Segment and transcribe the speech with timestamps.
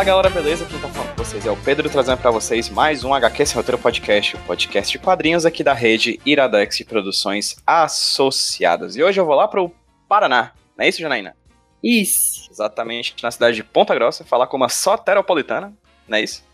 [0.00, 0.64] Fala galera, beleza?
[0.64, 3.56] Quem tá falando com vocês é o Pedro trazendo para vocês mais um HQ Sem
[3.56, 8.96] Roteiro Podcast, o podcast de quadrinhos aqui da rede Iradex Produções Associadas.
[8.96, 9.70] E hoje eu vou lá pro
[10.08, 11.36] Paraná, não é isso, Janaína?
[11.84, 12.48] Isso.
[12.50, 15.70] Exatamente, na cidade de Ponta Grossa, falar com uma soteropolitana,
[16.08, 16.42] não é isso?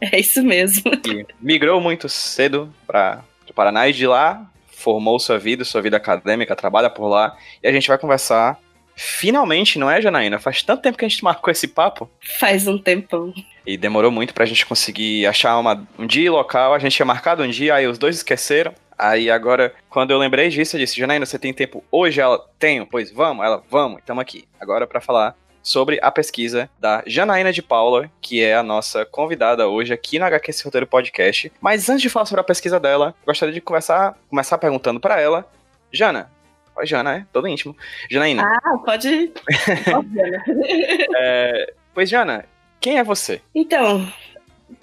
[0.00, 0.90] É isso mesmo.
[1.00, 5.96] Que migrou muito cedo para o Paraná e de lá formou sua vida, sua vida
[5.96, 7.36] acadêmica, trabalha por lá.
[7.62, 8.58] E a gente vai conversar
[8.98, 10.40] Finalmente, não é, Janaína?
[10.40, 12.10] Faz tanto tempo que a gente marcou esse papo.
[12.20, 13.32] Faz um tempão.
[13.64, 16.74] E demorou muito pra gente conseguir achar uma, um dia e local.
[16.74, 18.74] A gente tinha marcado um dia, aí os dois esqueceram.
[18.98, 22.20] Aí agora, quando eu lembrei disso, eu disse, Janaína, você tem tempo hoje?
[22.20, 22.84] Ela, tenho.
[22.86, 23.46] Pois vamos.
[23.46, 24.00] Ela, vamos.
[24.00, 24.48] Estamos aqui.
[24.60, 29.68] Agora para falar sobre a pesquisa da Janaína de Paula, que é a nossa convidada
[29.68, 31.52] hoje aqui no HQ Esse Roteiro Podcast.
[31.60, 35.46] Mas antes de falar sobre a pesquisa dela, gostaria de começar, começar perguntando para ela,
[35.92, 36.30] Jana,
[36.78, 37.76] Oi, Jana, é todo íntimo.
[38.08, 38.44] Janaína.
[38.44, 39.32] Ah, pode.
[41.16, 42.44] é, pois, Jana,
[42.80, 43.40] quem é você?
[43.52, 44.08] Então,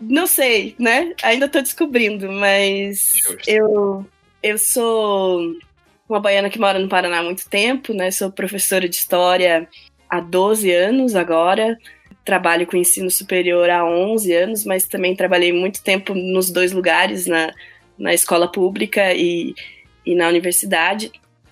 [0.01, 1.13] não sei, né?
[1.23, 3.13] Ainda tô descobrindo, mas
[3.47, 4.05] eu,
[4.43, 5.39] eu sou
[6.09, 8.11] uma baiana que mora no Paraná há muito tempo, né?
[8.11, 9.65] Sou professora de história
[10.09, 11.77] há 12 anos agora.
[12.25, 17.25] Trabalho com ensino superior há 11 anos, mas também trabalhei muito tempo nos dois lugares,
[17.25, 17.53] na,
[17.97, 19.55] na escola pública e,
[20.05, 21.09] e na universidade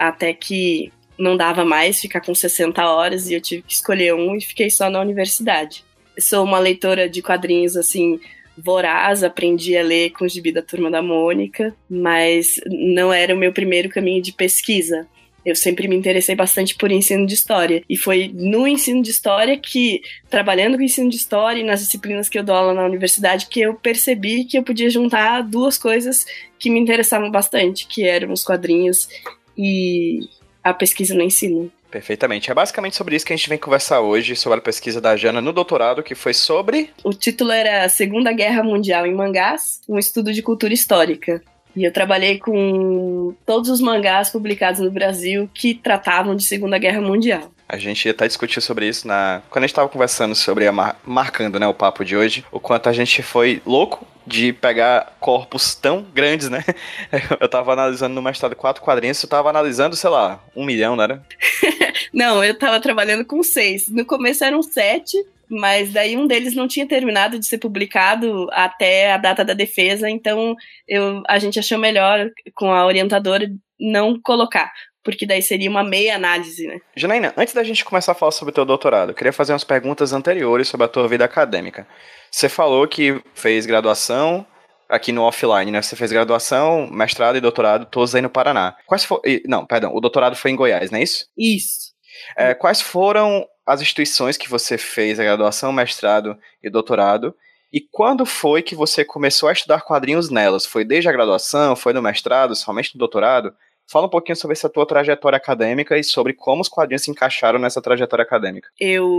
[0.07, 4.35] até que não dava mais ficar com 60 horas e eu tive que escolher um
[4.35, 5.83] e fiquei só na universidade.
[6.19, 8.19] sou uma leitora de quadrinhos assim
[8.57, 13.37] voraz, aprendi a ler com o gibi da Turma da Mônica, mas não era o
[13.37, 15.07] meu primeiro caminho de pesquisa.
[15.45, 17.83] Eu sempre me interessei bastante por ensino de história.
[17.89, 22.29] E foi no ensino de história que, trabalhando com ensino de história e nas disciplinas
[22.29, 26.25] que eu dou aula na universidade, que eu percebi que eu podia juntar duas coisas
[26.57, 29.09] que me interessavam bastante, que eram os quadrinhos
[29.57, 30.21] e
[30.63, 31.71] a pesquisa no ensino.
[31.93, 32.49] Perfeitamente.
[32.49, 35.39] É basicamente sobre isso que a gente vem conversar hoje, sobre a pesquisa da Jana
[35.39, 36.89] no doutorado, que foi sobre.
[37.03, 41.39] O título era Segunda Guerra Mundial em Mangás, um estudo de cultura histórica.
[41.75, 47.01] E eu trabalhei com todos os mangás publicados no Brasil que tratavam de Segunda Guerra
[47.01, 47.51] Mundial.
[47.67, 50.99] A gente até discutiu sobre isso na quando a gente estava conversando sobre a mar...
[51.05, 55.75] marcando, né, o papo de hoje, o quanto a gente foi louco de pegar corpos
[55.75, 56.63] tão grandes, né?
[57.39, 61.03] Eu tava analisando no mestrado quatro quadrinhos, eu tava analisando, sei lá, um milhão, não
[61.03, 61.23] era?
[62.13, 63.87] não, eu tava trabalhando com seis.
[63.89, 65.17] No começo eram sete,
[65.49, 70.09] mas daí um deles não tinha terminado de ser publicado até a data da defesa,
[70.09, 70.55] então
[70.87, 74.71] eu, a gente achou melhor, com a orientadora, não colocar
[75.03, 76.79] porque daí seria uma meia análise, né?
[76.95, 79.63] Janaína, antes da gente começar a falar sobre o teu doutorado, eu queria fazer umas
[79.63, 81.87] perguntas anteriores sobre a tua vida acadêmica.
[82.31, 84.45] Você falou que fez graduação
[84.87, 85.81] aqui no offline, né?
[85.81, 88.75] Você fez graduação, mestrado e doutorado todos aí no Paraná.
[88.85, 89.21] Quais foram...
[89.45, 91.27] Não, perdão, o doutorado foi em Goiás, não é isso?
[91.37, 91.93] Isso.
[92.37, 97.35] É, quais foram as instituições que você fez a graduação, mestrado e doutorado?
[97.71, 100.65] E quando foi que você começou a estudar quadrinhos nelas?
[100.65, 101.75] Foi desde a graduação?
[101.75, 102.55] Foi no mestrado?
[102.55, 103.53] Somente no doutorado?
[103.91, 107.59] Fala um pouquinho sobre essa tua trajetória acadêmica e sobre como os quadrinhos se encaixaram
[107.59, 108.69] nessa trajetória acadêmica.
[108.79, 109.09] Eu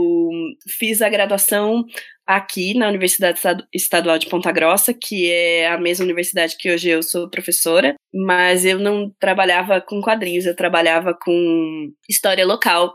[0.66, 1.84] fiz a graduação
[2.26, 3.40] aqui na Universidade
[3.72, 8.64] Estadual de Ponta Grossa, que é a mesma universidade que hoje eu sou professora, mas
[8.64, 12.94] eu não trabalhava com quadrinhos, eu trabalhava com história local.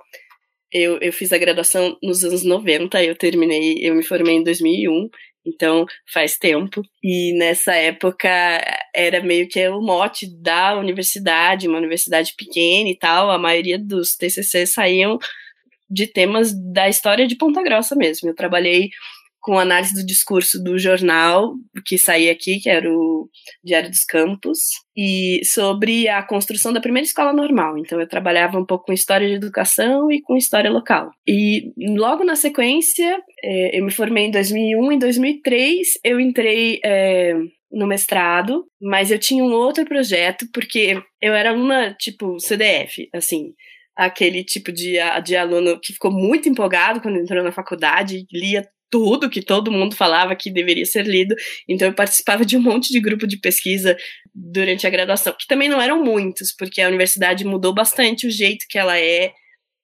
[0.71, 5.09] Eu, eu fiz a graduação nos anos 90, eu terminei, eu me formei em 2001,
[5.45, 6.81] então faz tempo.
[7.03, 8.29] E nessa época
[8.95, 13.29] era meio que o mote da universidade, uma universidade pequena e tal.
[13.31, 15.17] A maioria dos TCC saíam
[15.89, 18.29] de temas da história de Ponta Grossa mesmo.
[18.29, 18.89] Eu trabalhei
[19.41, 21.53] com análise do discurso do jornal
[21.85, 23.29] que saía aqui, que era o
[23.63, 24.59] Diário dos Campos,
[24.95, 27.77] e sobre a construção da primeira escola normal.
[27.77, 31.11] Então eu trabalhava um pouco com história de educação e com história local.
[31.27, 37.33] E logo na sequência, é, eu me formei em 2001, em 2003 eu entrei é,
[37.71, 43.53] no mestrado, mas eu tinha um outro projeto, porque eu era aluna tipo CDF, assim,
[43.95, 49.29] aquele tipo de, de aluno que ficou muito empolgado quando entrou na faculdade, lia tudo
[49.29, 51.35] que todo mundo falava que deveria ser lido.
[51.67, 53.97] Então eu participava de um monte de grupo de pesquisa
[54.33, 58.65] durante a graduação, que também não eram muitos, porque a universidade mudou bastante o jeito
[58.69, 59.31] que ela é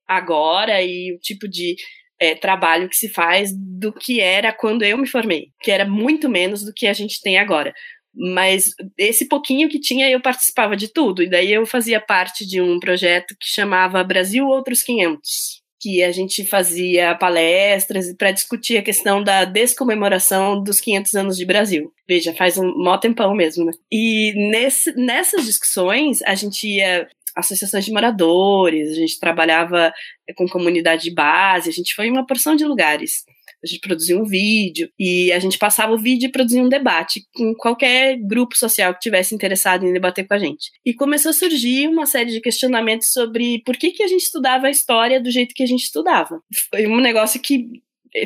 [0.07, 1.75] agora e o tipo de
[2.19, 6.29] é, trabalho que se faz do que era quando eu me formei, que era muito
[6.29, 7.73] menos do que a gente tem agora.
[8.13, 11.21] Mas esse pouquinho que tinha, eu participava de tudo.
[11.21, 16.11] E daí eu fazia parte de um projeto que chamava Brasil Outros 500 que a
[16.11, 21.93] gente fazia palestras para discutir a questão da descomemoração dos 500 anos de Brasil.
[22.07, 23.71] Veja, faz um mó tempão mesmo, né?
[23.91, 29.93] E nesse, nessas discussões, a gente ia associações de moradores, a gente trabalhava
[30.35, 33.23] com comunidade de base, a gente foi em uma porção de lugares
[33.65, 37.25] A gente produzia um vídeo e a gente passava o vídeo e produzia um debate
[37.33, 40.69] com qualquer grupo social que tivesse interessado em debater com a gente.
[40.85, 44.67] E começou a surgir uma série de questionamentos sobre por que, que a gente estudava
[44.67, 46.39] a história do jeito que a gente estudava.
[46.69, 47.65] Foi um negócio que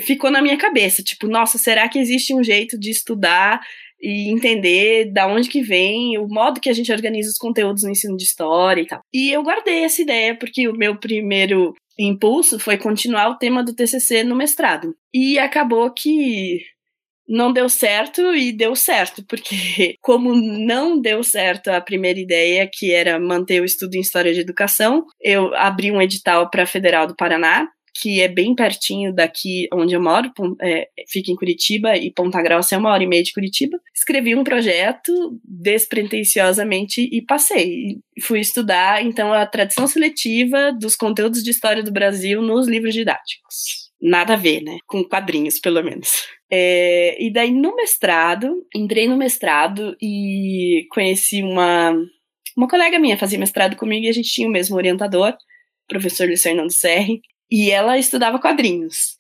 [0.01, 3.62] ficou na minha cabeça, tipo, nossa, será que existe um jeito de estudar
[4.01, 7.89] e entender da onde que vem, o modo que a gente organiza os conteúdos no
[7.89, 9.01] ensino de história e tal.
[9.13, 11.74] E eu guardei essa ideia porque o meu primeiro
[12.07, 14.96] impulso foi continuar o tema do TCC no mestrado.
[15.13, 16.62] E acabou que
[17.28, 22.92] não deu certo e deu certo, porque como não deu certo a primeira ideia, que
[22.92, 27.06] era manter o estudo em história de educação, eu abri um edital para a Federal
[27.06, 30.31] do Paraná que é bem pertinho daqui onde eu moro,
[30.62, 33.80] é, fica em Curitiba, e Ponta Grossa é uma hora e meia de Curitiba.
[33.94, 35.12] Escrevi um projeto
[35.44, 37.97] despretensiosamente e passei.
[38.21, 43.89] Fui estudar, então, a tradição seletiva dos conteúdos de história do Brasil nos livros didáticos.
[44.01, 44.77] Nada a ver, né?
[44.88, 46.24] Com quadrinhos, pelo menos.
[46.51, 51.94] É, e daí, no mestrado, entrei no mestrado e conheci uma,
[52.56, 55.36] uma colega minha, fazia mestrado comigo e a gente tinha o mesmo orientador,
[55.88, 59.18] professor Luiz Fernando Serri, e ela estudava quadrinhos.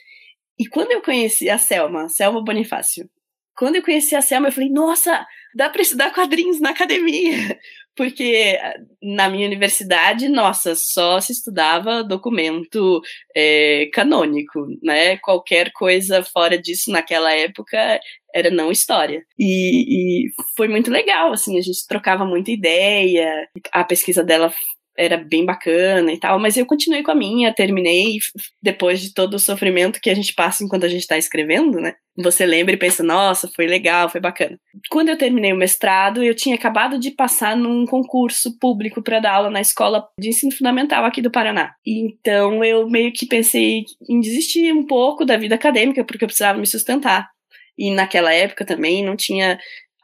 [0.57, 3.09] E quando eu conheci a Selma, Selma Bonifácio,
[3.57, 7.59] quando eu conheci a Selma, eu falei, nossa, dá para estudar quadrinhos na academia.
[7.95, 8.57] Porque
[9.03, 13.01] na minha universidade, nossa, só se estudava documento
[13.35, 15.17] é, canônico, né?
[15.17, 17.99] Qualquer coisa fora disso naquela época
[18.33, 19.21] era não história.
[19.37, 24.53] E, e foi muito legal, assim, a gente trocava muita ideia, a pesquisa dela
[24.99, 28.17] era bem bacana e tal, mas eu continuei com a minha, terminei
[28.61, 31.95] depois de todo o sofrimento que a gente passa enquanto a gente está escrevendo, né?
[32.17, 34.59] Você lembra e pensa, nossa, foi legal, foi bacana.
[34.89, 39.35] Quando eu terminei o mestrado, eu tinha acabado de passar num concurso público para dar
[39.35, 41.71] aula na escola de ensino fundamental aqui do Paraná.
[41.87, 46.59] Então eu meio que pensei em desistir um pouco da vida acadêmica, porque eu precisava
[46.59, 47.29] me sustentar.
[47.77, 49.57] E naquela época também não tinha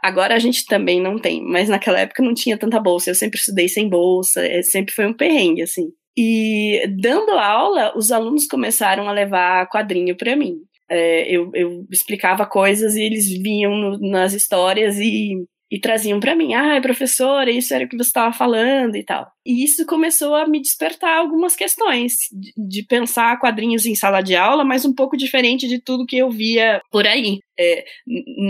[0.06, 3.10] Agora a gente também não tem, mas naquela época não tinha tanta bolsa.
[3.10, 5.88] Eu sempre estudei sem bolsa, é, sempre foi um perrengue, assim.
[6.16, 10.58] E dando aula, os alunos começaram a levar quadrinho para mim.
[10.88, 16.36] É, eu, eu, explicava coisas e eles vinham no, nas histórias e e traziam para
[16.36, 19.28] mim, ah, professora, isso era o que você estava falando e tal.
[19.46, 24.36] E isso começou a me despertar algumas questões de, de, pensar quadrinhos em sala de
[24.36, 27.40] aula, mas um pouco diferente de tudo que eu via por aí.
[27.58, 27.86] É,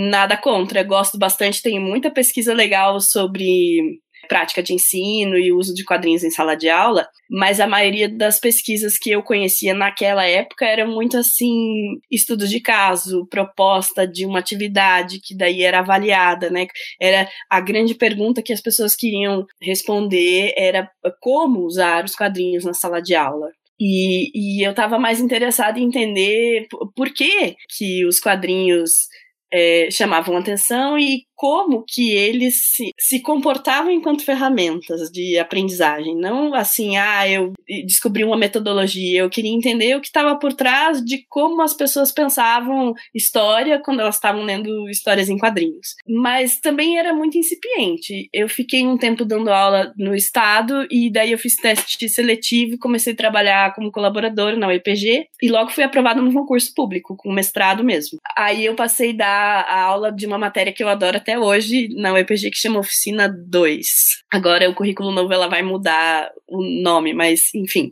[0.10, 5.84] nada contra, gosto bastante, tenho muita pesquisa legal sobre prática de ensino e uso de
[5.84, 10.66] quadrinhos em sala de aula, mas a maioria das pesquisas que eu conhecia naquela época
[10.66, 16.68] era muito assim, estudos de caso, proposta de uma atividade que daí era avaliada, né?
[17.00, 20.90] Era a grande pergunta que as pessoas queriam responder era
[21.20, 23.50] como usar os quadrinhos na sala de aula.
[23.80, 29.10] E, e eu estava mais interessada em entender por que, que os quadrinhos
[29.52, 36.16] é, chamavam atenção e como que eles se, se comportavam enquanto ferramentas de aprendizagem.
[36.16, 37.54] Não assim, ah, eu
[37.86, 42.12] descobri uma metodologia, eu queria entender o que estava por trás de como as pessoas
[42.12, 45.96] pensavam história quando elas estavam lendo histórias em quadrinhos.
[46.08, 48.30] Mas também era muito incipiente.
[48.32, 52.78] Eu fiquei um tempo dando aula no estado e daí eu fiz teste seletivo e
[52.78, 57.32] comecei a trabalhar como colaboradora na UEPG e logo fui aprovada no concurso público, com
[57.32, 58.20] mestrado mesmo.
[58.38, 61.90] Aí eu passei a dar a aula de uma matéria que eu adoro até hoje
[61.96, 63.88] na UEPG que chama Oficina 2.
[64.32, 67.92] Agora o currículo novo ela vai mudar o nome, mas enfim.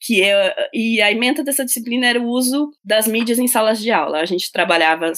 [0.00, 3.90] Que é, e a emenda dessa disciplina era o uso das mídias em salas de
[3.90, 4.20] aula.
[4.20, 5.12] A gente trabalhava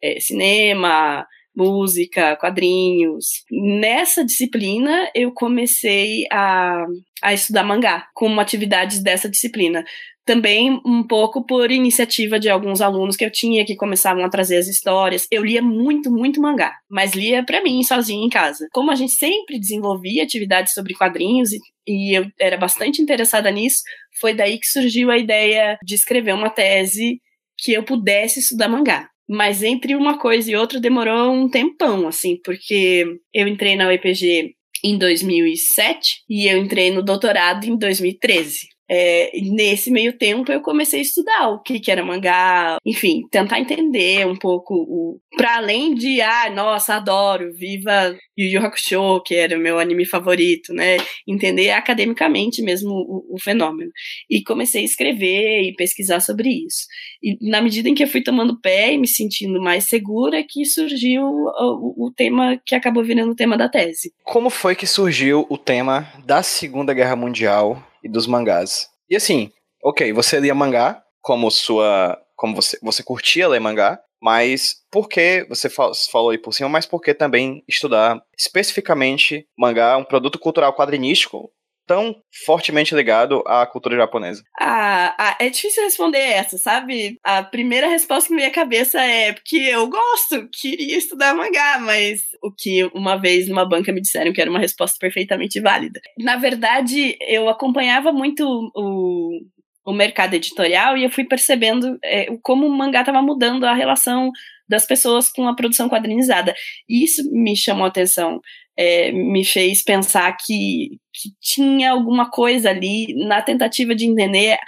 [0.00, 1.26] é, cinema,
[1.58, 3.44] música, quadrinhos.
[3.50, 6.86] Nessa disciplina, eu comecei a,
[7.22, 9.84] a estudar mangá, como atividades dessa disciplina
[10.28, 14.58] também um pouco por iniciativa de alguns alunos que eu tinha que começavam a trazer
[14.58, 15.26] as histórias.
[15.30, 18.68] Eu lia muito, muito mangá, mas lia para mim sozinha em casa.
[18.70, 23.80] Como a gente sempre desenvolvia atividades sobre quadrinhos e, e eu era bastante interessada nisso,
[24.20, 27.22] foi daí que surgiu a ideia de escrever uma tese
[27.56, 29.08] que eu pudesse estudar mangá.
[29.28, 33.04] Mas entre uma coisa e outra demorou um tempão, assim, porque
[33.34, 38.77] eu entrei na UEPG em 2007 e eu entrei no doutorado em 2013.
[38.90, 43.60] É, nesse meio tempo eu comecei a estudar o que, que era mangá, enfim, tentar
[43.60, 45.20] entender um pouco o.
[45.36, 50.04] Pra além de, ah, nossa, adoro, viva Yu Yu Hakusho, que era o meu anime
[50.04, 50.96] favorito, né?
[51.26, 53.90] Entender academicamente mesmo o, o fenômeno.
[54.30, 56.86] E comecei a escrever e pesquisar sobre isso.
[57.22, 60.64] E na medida em que eu fui tomando pé e me sentindo mais segura, que
[60.64, 64.12] surgiu o, o tema que acabou virando o tema da tese.
[64.24, 68.88] Como foi que surgiu o tema da Segunda Guerra Mundial e dos mangás.
[69.08, 69.50] E assim,
[69.82, 75.44] ok, você lia mangá como sua como você, você curtia ler mangá, mas por que,
[75.48, 80.72] você falou aí por cima, mas por que também estudar especificamente mangá, um produto cultural
[80.74, 81.50] quadrinístico,
[81.88, 82.14] tão
[82.44, 84.44] fortemente ligado à cultura japonesa?
[84.60, 87.18] Ah, ah, é difícil responder essa, sabe?
[87.24, 91.78] A primeira resposta que me veio à cabeça é porque eu gosto, queria estudar mangá,
[91.80, 95.98] mas o que uma vez numa banca me disseram que era uma resposta perfeitamente válida.
[96.18, 98.44] Na verdade, eu acompanhava muito
[98.76, 99.40] o,
[99.86, 104.30] o mercado editorial e eu fui percebendo é, como o mangá estava mudando a relação
[104.68, 106.54] das pessoas com a produção quadrinizada.
[106.86, 108.42] E isso me chamou a atenção
[108.78, 114.58] é, me fez pensar que, que tinha alguma coisa ali na tentativa de entender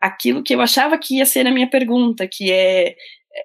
[0.00, 2.94] aquilo que eu achava que ia ser a minha pergunta, que é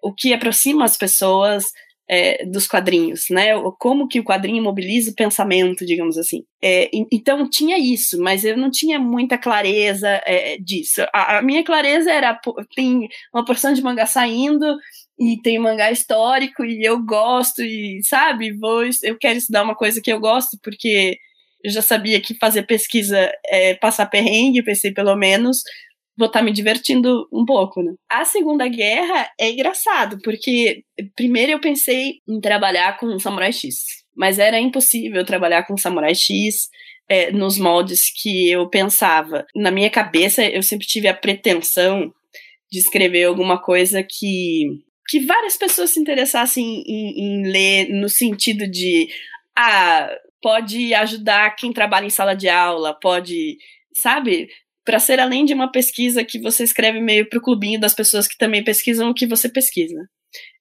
[0.04, 1.66] o que aproxima as pessoas
[2.12, 3.54] é, dos quadrinhos, né?
[3.80, 6.44] Como que o quadrinho mobiliza o pensamento, digamos assim.
[6.62, 11.02] É, então tinha isso, mas eu não tinha muita clareza é, disso.
[11.14, 12.38] A, a, minha clareza era
[12.76, 14.76] tem uma porção de mangá saindo
[15.18, 20.02] e tem mangá histórico e eu gosto e sabe vou eu quero estudar uma coisa
[20.02, 21.18] que eu gosto porque
[21.64, 25.60] eu já sabia que fazer pesquisa é passar perrengue pensei pelo menos
[26.18, 27.94] vou estar tá me divertindo um pouco né?
[28.10, 30.84] A segunda guerra é engraçado porque
[31.16, 36.70] primeiro eu pensei em trabalhar com Samurai X mas era impossível trabalhar com Samurai X
[37.10, 39.46] é, nos moldes que eu pensava.
[39.56, 42.14] Na minha cabeça eu sempre tive a pretensão
[42.72, 44.66] de escrever alguma coisa que
[45.08, 49.10] que várias pessoas se interessassem em, em ler no sentido de
[49.58, 50.10] ah,
[50.42, 53.58] pode ajudar quem trabalha em sala de aula, pode,
[54.02, 54.50] sabe?
[54.84, 58.38] Para ser além de uma pesquisa que você escreve meio pro clubinho das pessoas que
[58.38, 60.00] também pesquisam o que você pesquisa.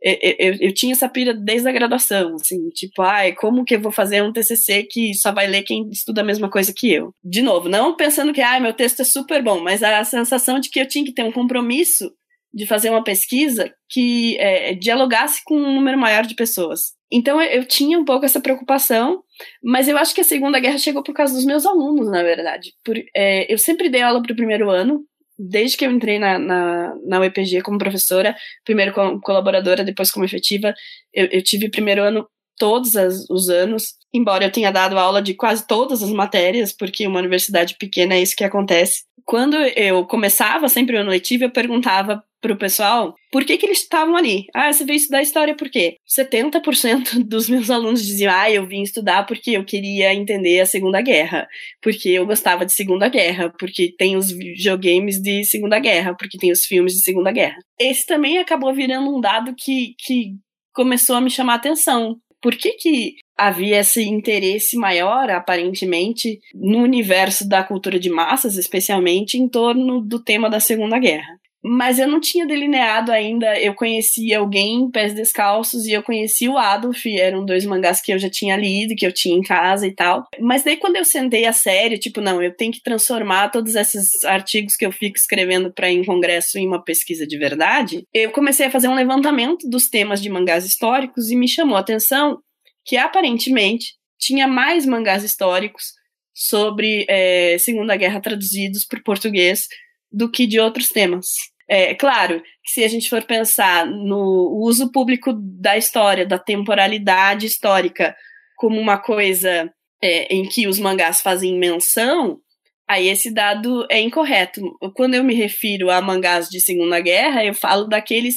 [0.03, 3.81] Eu, eu, eu, tinha essa pira desde a graduação, assim, tipo, ai, como que eu
[3.81, 7.15] vou fazer um TCC que só vai ler quem estuda a mesma coisa que eu?
[7.23, 10.71] De novo, não pensando que, ai, meu texto é super bom, mas a sensação de
[10.71, 12.11] que eu tinha que ter um compromisso
[12.53, 16.93] de fazer uma pesquisa que é, dialogasse com um número maior de pessoas.
[17.13, 19.23] Então eu, tinha um pouco essa preocupação,
[19.63, 22.73] mas eu acho que a Segunda Guerra chegou por causa dos meus alunos, na verdade.
[22.85, 25.05] Por, é, eu sempre dei aula para o primeiro ano,
[25.39, 30.25] desde que eu entrei na, na, na UEPG como professora, primeiro como colaboradora, depois como
[30.25, 30.73] efetiva.
[31.13, 35.33] Eu, eu tive primeiro ano todos as, os anos, embora eu tenha dado aula de
[35.33, 39.05] quase todas as matérias, porque uma universidade pequena é isso que acontece.
[39.25, 43.79] Quando eu começava sempre o ano letivo, eu perguntava pro pessoal por que, que eles
[43.79, 44.47] estavam ali.
[44.53, 45.97] Ah, você veio estudar história por quê?
[46.09, 51.01] 70% dos meus alunos diziam: Ah, eu vim estudar porque eu queria entender a Segunda
[51.01, 51.47] Guerra,
[51.81, 56.51] porque eu gostava de Segunda Guerra, porque tem os videogames de Segunda Guerra, porque tem
[56.51, 57.57] os filmes de Segunda Guerra.
[57.79, 60.35] Esse também acabou virando um dado que, que
[60.73, 62.17] começou a me chamar a atenção.
[62.43, 69.37] Por que, que havia esse interesse maior, aparentemente, no universo da cultura de massas, especialmente
[69.37, 71.39] em torno do tema da Segunda Guerra?
[71.63, 73.59] Mas eu não tinha delineado ainda.
[73.61, 78.19] Eu conheci alguém, Pés Descalços, e eu conheci o Adolf, eram dois mangás que eu
[78.19, 80.27] já tinha lido, que eu tinha em casa e tal.
[80.41, 84.25] Mas daí quando eu sentei a sério, tipo, não, eu tenho que transformar todos esses
[84.25, 88.67] artigos que eu fico escrevendo para em congresso em uma pesquisa de verdade, eu comecei
[88.67, 92.39] a fazer um levantamento dos temas de mangás históricos e me chamou a atenção
[92.85, 95.93] que aparentemente tinha mais mangás históricos
[96.33, 99.67] sobre é, Segunda Guerra traduzidos para português
[100.11, 101.27] do que de outros temas.
[101.73, 107.47] É claro que se a gente for pensar no uso público da história, da temporalidade
[107.47, 108.17] histórica,
[108.57, 109.73] como uma coisa
[110.03, 112.41] é, em que os mangás fazem menção,
[112.89, 114.61] aí esse dado é incorreto.
[114.97, 118.35] Quando eu me refiro a mangás de Segunda Guerra, eu falo daqueles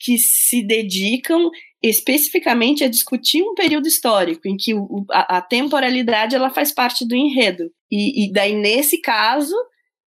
[0.00, 1.50] que se dedicam
[1.80, 7.06] especificamente a discutir um período histórico em que o, a, a, temporalidade ela faz parte
[7.06, 7.70] do enredo.
[7.88, 9.54] E, e daí, nesse caso,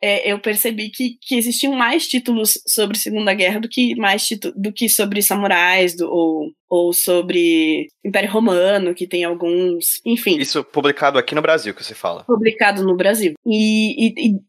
[0.01, 4.71] é, eu percebi que, que existiam mais títulos sobre Segunda Guerra do que mais do
[4.71, 10.37] que sobre samurais do, ou, ou sobre Império Romano, que tem alguns, enfim.
[10.37, 12.23] Isso publicado aqui no Brasil que você fala?
[12.25, 13.33] Publicado no Brasil.
[13.45, 14.39] E, e, e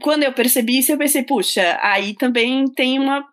[0.00, 3.24] quando eu percebi isso, eu pensei, puxa, aí também tem uma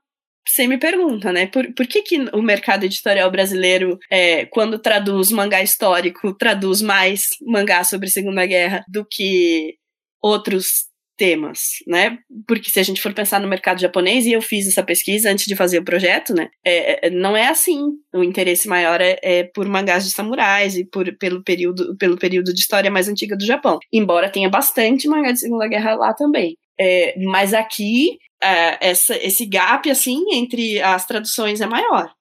[0.45, 1.47] você me pergunta, né?
[1.47, 7.27] Por, por que, que o mercado editorial brasileiro, é, quando traduz mangá histórico, traduz mais
[7.47, 9.75] mangá sobre Segunda Guerra do que
[10.21, 12.17] outros temas, né?
[12.47, 15.45] Porque se a gente for pensar no mercado japonês, e eu fiz essa pesquisa antes
[15.45, 16.49] de fazer o projeto, né?
[16.65, 17.79] É, é, não é assim.
[18.13, 22.53] O interesse maior é, é, por mangás de samurais e por, pelo, período, pelo período
[22.53, 23.79] de história mais antiga do Japão.
[23.91, 26.57] Embora tenha bastante mangá de Segunda Guerra lá também.
[26.79, 32.11] É, mas aqui, é, essa, esse gap, assim, entre as traduções é maior.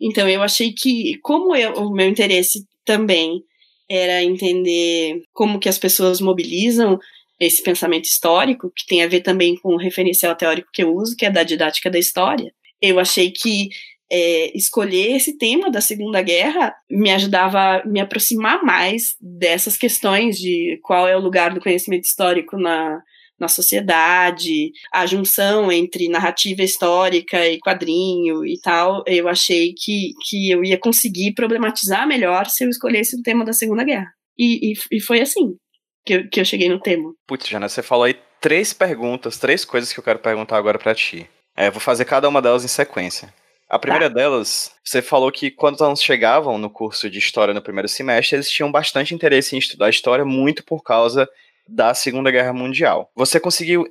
[0.00, 3.42] Então eu achei que, como eu, o meu interesse também
[3.88, 6.98] era entender como que as pessoas mobilizam
[7.38, 11.16] esse pensamento histórico, que tem a ver também com o referencial teórico que eu uso,
[11.16, 13.68] que é da didática da história, Eu achei que
[14.10, 20.36] é, escolher esse tema da Segunda Guerra me ajudava a me aproximar mais dessas questões
[20.38, 23.02] de qual é o lugar do conhecimento histórico na,
[23.38, 30.50] na sociedade, a junção entre narrativa histórica e quadrinho e tal, eu achei que, que
[30.50, 34.12] eu ia conseguir problematizar melhor se eu escolhesse o tema da Segunda Guerra.
[34.38, 35.56] E, e, e foi assim
[36.04, 37.14] que eu, que eu cheguei no tema.
[37.26, 40.94] Putz, Jana, você falou aí três perguntas, três coisas que eu quero perguntar agora para
[40.94, 41.28] ti.
[41.56, 43.32] É, vou fazer cada uma delas em sequência.
[43.68, 44.14] A primeira tá.
[44.14, 48.50] delas, você falou que quando elas chegavam no curso de História no primeiro semestre, eles
[48.50, 51.28] tinham bastante interesse em estudar História, muito por causa
[51.66, 53.10] da Segunda Guerra Mundial.
[53.16, 53.88] Você conseguiu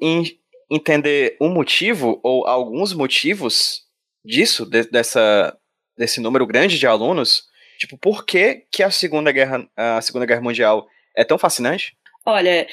[0.70, 3.82] entender um motivo ou alguns motivos
[4.24, 5.58] disso, de, dessa,
[5.98, 7.46] desse número grande de alunos?
[7.80, 11.98] Tipo, por que, que a Segunda Guerra, a Segunda Guerra Mundial é tão fascinante?
[12.26, 12.68] Olha,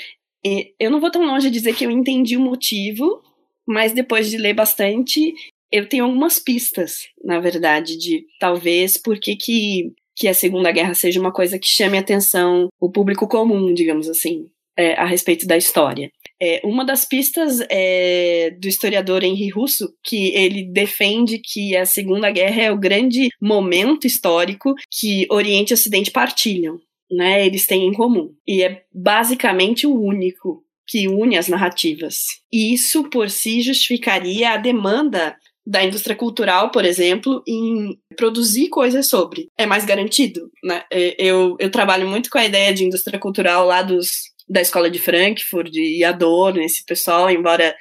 [0.78, 3.22] eu não vou tão longe de dizer que eu entendi o motivo,
[3.66, 5.34] mas depois de ler bastante,
[5.70, 10.94] eu tenho algumas pistas, na verdade, de talvez por que, que, que a Segunda Guerra
[10.94, 15.46] seja uma coisa que chame a atenção o público comum, digamos assim, é, a respeito
[15.46, 16.10] da história.
[16.42, 22.30] É, uma das pistas é do historiador Henri Russo, que ele defende que a Segunda
[22.30, 26.80] Guerra é o grande momento histórico que Oriente e Ocidente partilham.
[27.10, 28.32] Né, eles têm em comum.
[28.46, 32.40] E é basicamente o único que une as narrativas.
[32.52, 35.36] E isso por si justificaria a demanda
[35.66, 39.48] da indústria cultural, por exemplo, em produzir coisas sobre.
[39.56, 40.84] É mais garantido, né?
[41.18, 44.98] Eu, eu trabalho muito com a ideia de indústria cultural lá dos da escola de
[44.98, 47.72] Frankfurt, de Adorno, esse pessoal, embora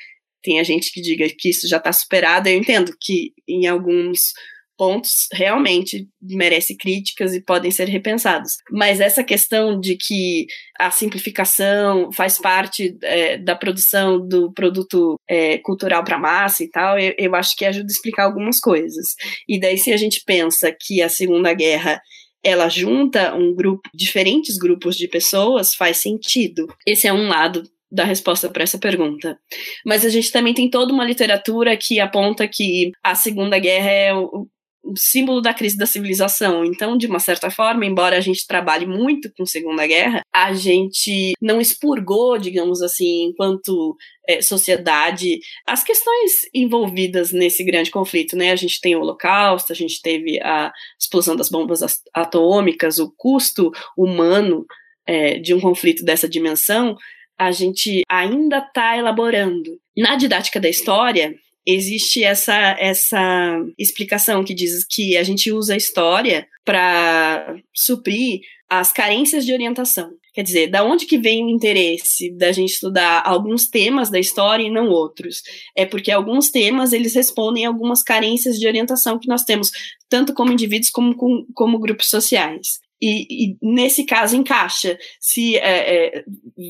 [0.43, 4.33] tenha gente que diga que isso já está superado, eu entendo que em alguns
[4.79, 8.53] pontos realmente merece críticas e podem ser repensados.
[8.71, 10.47] Mas essa questão de que
[10.79, 16.97] a simplificação faz parte é, da produção do produto é, cultural para massa e tal,
[16.97, 19.07] eu, eu acho que ajuda a explicar algumas coisas.
[19.49, 22.01] E daí, se a gente pensa que a Segunda Guerra
[22.41, 26.67] ela junta um grupo, diferentes grupos de pessoas, faz sentido.
[26.87, 29.37] Esse é um lado da resposta para essa pergunta.
[29.85, 34.13] Mas a gente também tem toda uma literatura que aponta que a Segunda Guerra é
[34.95, 36.63] símbolo da crise da civilização.
[36.65, 41.33] Então, de uma certa forma, embora a gente trabalhe muito com Segunda Guerra, a gente
[41.41, 43.95] não expurgou, digamos assim, enquanto
[44.27, 48.51] é, sociedade, as questões envolvidas nesse grande conflito, né?
[48.51, 51.81] A gente tem o Holocausto, a gente teve a explosão das bombas
[52.13, 54.65] atômicas, o custo humano
[55.07, 56.95] é, de um conflito dessa dimensão,
[57.37, 59.79] a gente ainda está elaborando.
[59.97, 61.33] Na didática da história,
[61.73, 68.91] existe essa, essa explicação que diz que a gente usa a história para suprir as
[68.91, 70.11] carências de orientação.
[70.33, 74.63] Quer dizer, da onde que vem o interesse da gente estudar alguns temas da história
[74.63, 75.41] e não outros?
[75.75, 79.71] É porque alguns temas eles respondem a algumas carências de orientação que nós temos,
[80.07, 82.79] tanto como indivíduos como como, como grupos sociais.
[83.01, 84.97] E, e, nesse caso encaixa.
[85.19, 86.23] Se é, é,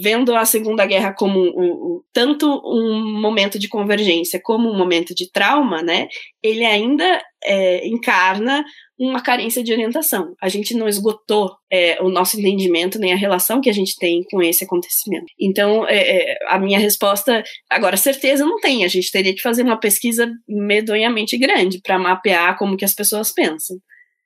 [0.03, 5.81] vendo a Segunda Guerra como tanto um momento de convergência como um momento de trauma,
[5.81, 6.07] né,
[6.43, 8.63] ele ainda é, encarna
[8.97, 10.35] uma carência de orientação.
[10.41, 14.23] A gente não esgotou é, o nosso entendimento nem a relação que a gente tem
[14.29, 15.27] com esse acontecimento.
[15.39, 18.83] Então, é, é, a minha resposta, agora, certeza não tem.
[18.83, 23.31] A gente teria que fazer uma pesquisa medonhamente grande para mapear como que as pessoas
[23.31, 23.77] pensam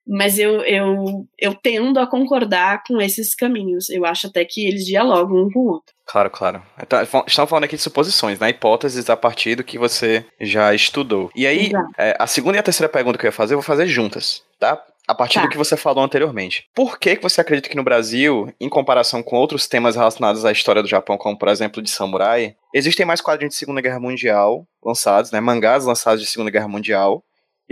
[0.06, 3.90] mas eu, eu, eu tendo a concordar com esses caminhos.
[3.90, 5.94] Eu acho até que eles dialogam um com o outro.
[6.06, 6.62] Claro, claro.
[6.82, 8.50] Então, estamos falando aqui de suposições, né?
[8.50, 11.32] Hipóteses a partir do que você já estudou.
[11.36, 13.64] E aí, é, a segunda e a terceira pergunta que eu ia fazer, eu vou
[13.64, 14.82] fazer juntas, tá?
[15.08, 15.42] A partir tá.
[15.42, 16.66] do que você falou anteriormente.
[16.74, 20.52] Por que, que você acredita que no Brasil, em comparação com outros temas relacionados à
[20.52, 24.66] história do Japão, como por exemplo de samurai, existem mais quadrinhos de Segunda Guerra Mundial
[24.84, 25.42] lançados, né?
[25.42, 27.24] Mangás lançados de Segunda Guerra Mundial,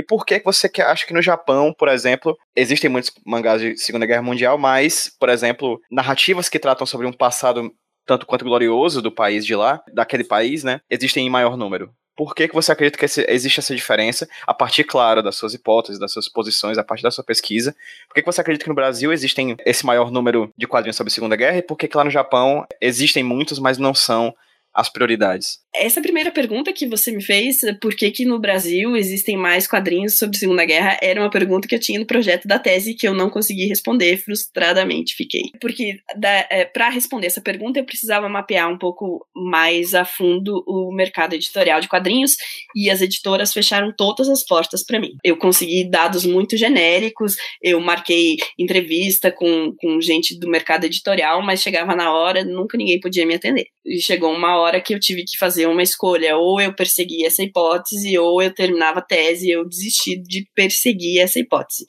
[0.02, 4.08] e por que você acha que no Japão, por exemplo, existem muitos mangás de Segunda
[4.08, 7.72] Guerra Mundial, mas, por exemplo, narrativas que tratam sobre um passado
[8.04, 11.94] tanto quanto glorioso do país de lá, daquele país, né, existem em maior número?
[12.18, 16.00] Por que, que você acredita que existe essa diferença, a partir, claro, das suas hipóteses,
[16.00, 17.76] das suas posições, a partir da sua pesquisa?
[18.08, 21.12] Por que, que você acredita que no Brasil existem esse maior número de quadrinhos sobre
[21.12, 24.34] a Segunda Guerra e por que lá no Japão existem muitos, mas não são
[24.74, 25.60] as prioridades?
[25.74, 30.18] Essa primeira pergunta que você me fez, por que, que no Brasil existem mais quadrinhos
[30.18, 33.14] sobre Segunda Guerra, era uma pergunta que eu tinha no projeto da tese que eu
[33.14, 35.44] não consegui responder, frustradamente fiquei.
[35.62, 36.00] Porque
[36.50, 41.34] é, para responder essa pergunta eu precisava mapear um pouco mais a fundo o mercado
[41.34, 42.36] editorial de quadrinhos
[42.76, 45.16] e as editoras fecharam todas as portas para mim.
[45.24, 51.62] Eu consegui dados muito genéricos, eu marquei entrevista com, com gente do mercado editorial, mas
[51.62, 53.68] chegava na hora, nunca ninguém podia me atender.
[53.86, 57.28] E chegou uma hora que eu tive que fazer fazer uma escolha, ou eu perseguia
[57.28, 61.86] essa hipótese, ou eu terminava a tese eu desisti de perseguir essa hipótese.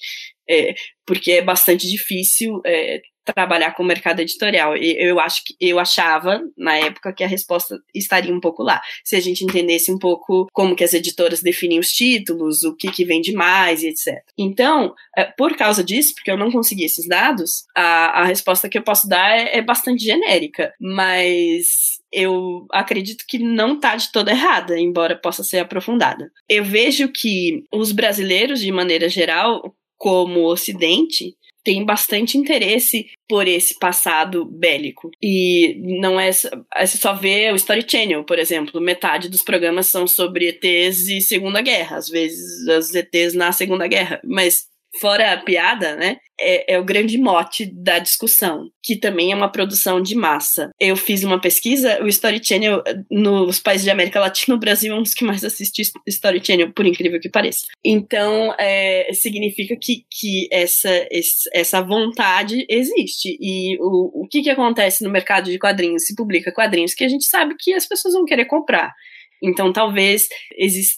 [0.49, 0.75] É,
[1.07, 4.77] porque é bastante difícil é, trabalhar com o mercado editorial.
[4.77, 8.81] Eu acho que eu achava na época que a resposta estaria um pouco lá.
[9.05, 12.91] Se a gente entendesse um pouco como que as editoras definem os títulos, o que
[12.91, 14.21] que vende mais e etc.
[14.37, 18.77] Então, é, por causa disso, porque eu não consegui esses dados, a, a resposta que
[18.77, 24.31] eu posso dar é, é bastante genérica, mas eu acredito que não está de toda
[24.31, 26.31] errada, embora possa ser aprofundada.
[26.49, 33.47] Eu vejo que os brasileiros, de maneira geral, como o Ocidente, tem bastante interesse por
[33.47, 35.11] esse passado bélico.
[35.23, 36.33] E não é.
[36.33, 38.81] Você só vê o Story Channel, por exemplo.
[38.81, 41.97] Metade dos programas são sobre ETs e Segunda Guerra.
[41.97, 44.21] Às vezes, as ETs na Segunda Guerra.
[44.25, 44.67] Mas
[45.01, 46.19] fora a piada, né?
[46.41, 50.71] É, é, o grande mote da discussão, que também é uma produção de massa.
[50.81, 54.99] Eu fiz uma pesquisa, o Story Channel, nos países de América Latina, o Brasil é
[54.99, 57.67] um dos que mais assiste Story Channel, por incrível que pareça.
[57.85, 60.91] Então, é, significa que, que essa,
[61.53, 63.37] essa vontade existe.
[63.41, 66.07] E o, o que, que acontece no mercado de quadrinhos?
[66.07, 68.93] Se publica quadrinhos que a gente sabe que as pessoas vão querer comprar.
[69.43, 70.29] Então, talvez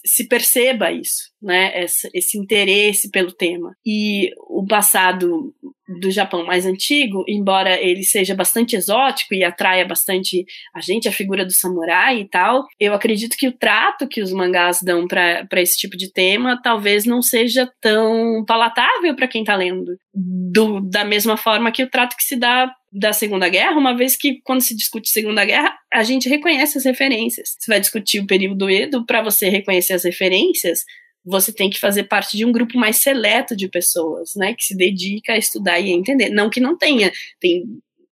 [0.05, 1.83] se perceba isso, né?
[1.83, 3.75] Esse, esse interesse pelo tema.
[3.85, 5.53] E o passado
[5.99, 11.11] do Japão mais antigo, embora ele seja bastante exótico e atraia bastante a gente, a
[11.11, 15.61] figura do samurai e tal, eu acredito que o trato que os mangás dão para
[15.61, 19.95] esse tipo de tema talvez não seja tão palatável para quem está lendo.
[20.13, 24.15] Do, da mesma forma que o trato que se dá da Segunda Guerra, uma vez
[24.15, 27.57] que quando se discute Segunda Guerra, a gente reconhece as referências.
[27.59, 30.85] Você vai discutir o período Edo, para você reconhecer as referências,
[31.23, 34.77] você tem que fazer parte de um grupo mais seleto de pessoas, né, que se
[34.77, 36.29] dedica a estudar e a entender.
[36.29, 37.65] Não que não tenha, tem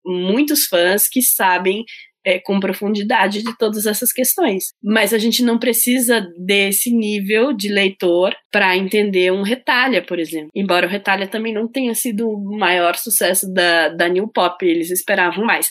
[0.05, 1.85] muitos fãs que sabem
[2.25, 4.73] é, com profundidade de todas essas questões.
[4.81, 10.49] Mas a gente não precisa desse nível de leitor para entender um Retalha, por exemplo.
[10.55, 14.89] Embora o Retalha também não tenha sido o maior sucesso da, da New Pop, eles
[14.89, 15.69] esperavam mais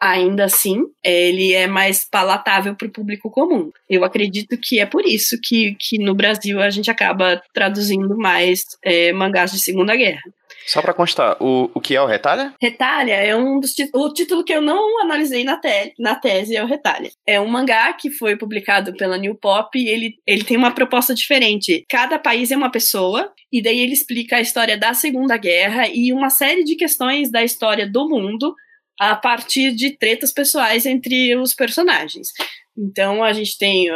[0.00, 3.70] ainda assim, ele é mais palatável para o público comum.
[3.88, 8.62] Eu acredito que é por isso que, que no Brasil a gente acaba traduzindo mais
[8.84, 10.20] é, mangás de Segunda Guerra.
[10.66, 12.52] Só para constar, o, o que é o Retalha?
[12.60, 16.62] Retalha é um dos o título que eu não analisei na, te, na tese é
[16.62, 17.10] o Retalha.
[17.26, 21.14] É um mangá que foi publicado pela New Pop e ele, ele tem uma proposta
[21.14, 21.84] diferente.
[21.88, 26.12] Cada país é uma pessoa e daí ele explica a história da Segunda Guerra e
[26.12, 28.54] uma série de questões da história do mundo
[28.98, 32.28] a partir de tretas pessoais entre os personagens.
[32.76, 33.88] Então a gente tem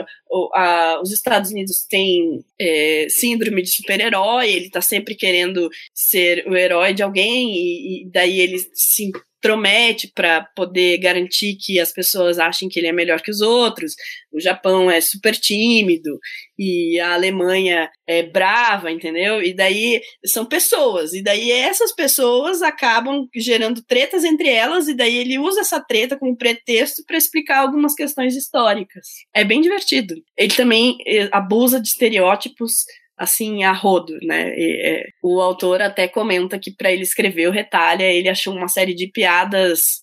[0.54, 6.56] a, os Estados Unidos têm é, síndrome de super-herói, ele está sempre querendo ser o
[6.56, 9.10] herói de alguém, e, e daí ele se
[9.40, 13.94] intromete para poder garantir que as pessoas achem que ele é melhor que os outros.
[14.30, 16.18] O Japão é super tímido
[16.58, 19.42] e a Alemanha é brava, entendeu?
[19.42, 25.16] E daí são pessoas, e daí essas pessoas acabam gerando tretas entre elas, e daí
[25.16, 29.06] ele usa essa treta como pretexto para explicar algumas questões históricas.
[29.34, 30.14] É bem divertido.
[30.36, 32.84] Ele também eh, abusa de estereótipos
[33.20, 34.54] assim, a rodo, né?
[34.56, 38.66] E, é, o autor até comenta que para ele escrever o Retalha, ele achou uma
[38.66, 40.00] série de piadas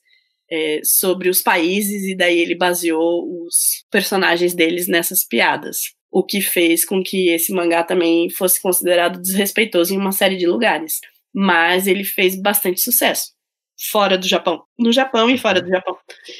[0.51, 5.95] é, sobre os países e daí ele baseou os personagens deles nessas piadas.
[6.11, 10.45] O que fez com que esse mangá também fosse considerado desrespeitoso em uma série de
[10.45, 10.99] lugares.
[11.33, 13.31] Mas ele fez bastante sucesso
[13.91, 14.63] fora do Japão.
[14.77, 15.97] No Japão e fora do Japão.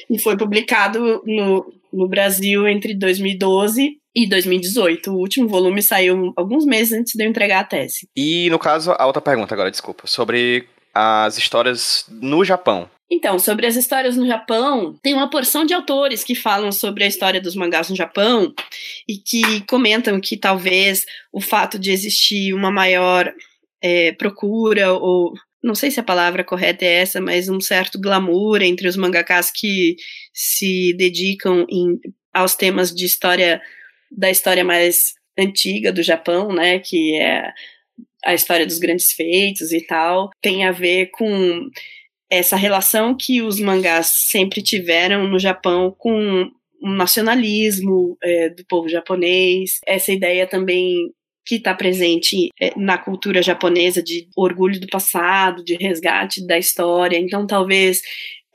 [0.08, 5.12] E foi publicado no, no Brasil entre 2012 e 2018.
[5.12, 8.08] O último volume saiu alguns meses antes de eu entregar a tese.
[8.16, 12.90] E, no caso, a outra pergunta agora, desculpa, sobre as histórias no Japão.
[13.08, 17.06] Então, sobre as histórias no Japão, tem uma porção de autores que falam sobre a
[17.06, 18.52] história dos mangás no Japão
[19.08, 23.32] e que comentam que talvez o fato de existir uma maior
[23.80, 28.62] é, procura ou não sei se a palavra correta é essa, mas um certo glamour
[28.62, 29.96] entre os mangakas que
[30.32, 31.98] se dedicam em,
[32.32, 33.60] aos temas de história
[34.10, 37.52] da história mais antiga do Japão, né, que é
[38.24, 41.68] a história dos grandes feitos e tal, tem a ver com
[42.30, 48.88] essa relação que os mangás sempre tiveram no Japão com o nacionalismo é, do povo
[48.88, 51.12] japonês, essa ideia também
[51.46, 57.16] que está presente é, na cultura japonesa de orgulho do passado, de resgate da história.
[57.16, 58.02] Então, talvez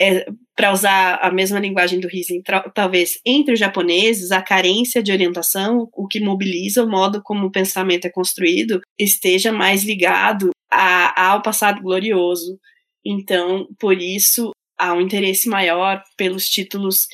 [0.03, 2.43] é, para usar a mesma linguagem do Riesling,
[2.75, 7.51] talvez entre os japoneses, a carência de orientação, o que mobiliza o modo como o
[7.51, 12.59] pensamento é construído, esteja mais ligado a, ao passado glorioso.
[13.05, 17.07] Então, por isso, há um interesse maior pelos títulos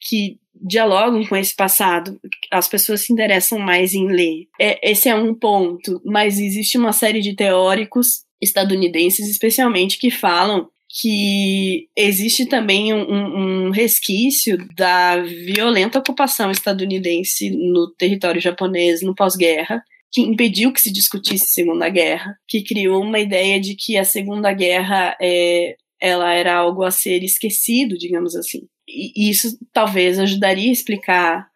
[0.00, 2.18] que dialogam com esse passado,
[2.50, 4.46] as pessoas se interessam mais em ler.
[4.58, 10.70] É, esse é um ponto, mas existe uma série de teóricos estadunidenses, especialmente, que falam
[10.98, 19.82] que existe também um, um, resquício da violenta ocupação estadunidense no território japonês no pós-guerra,
[20.10, 24.50] que impediu que se discutisse Segunda Guerra, que criou uma ideia de que a Segunda
[24.54, 28.62] Guerra é, ela era algo a ser esquecido, digamos assim.
[28.88, 31.46] E isso talvez ajudaria a explicar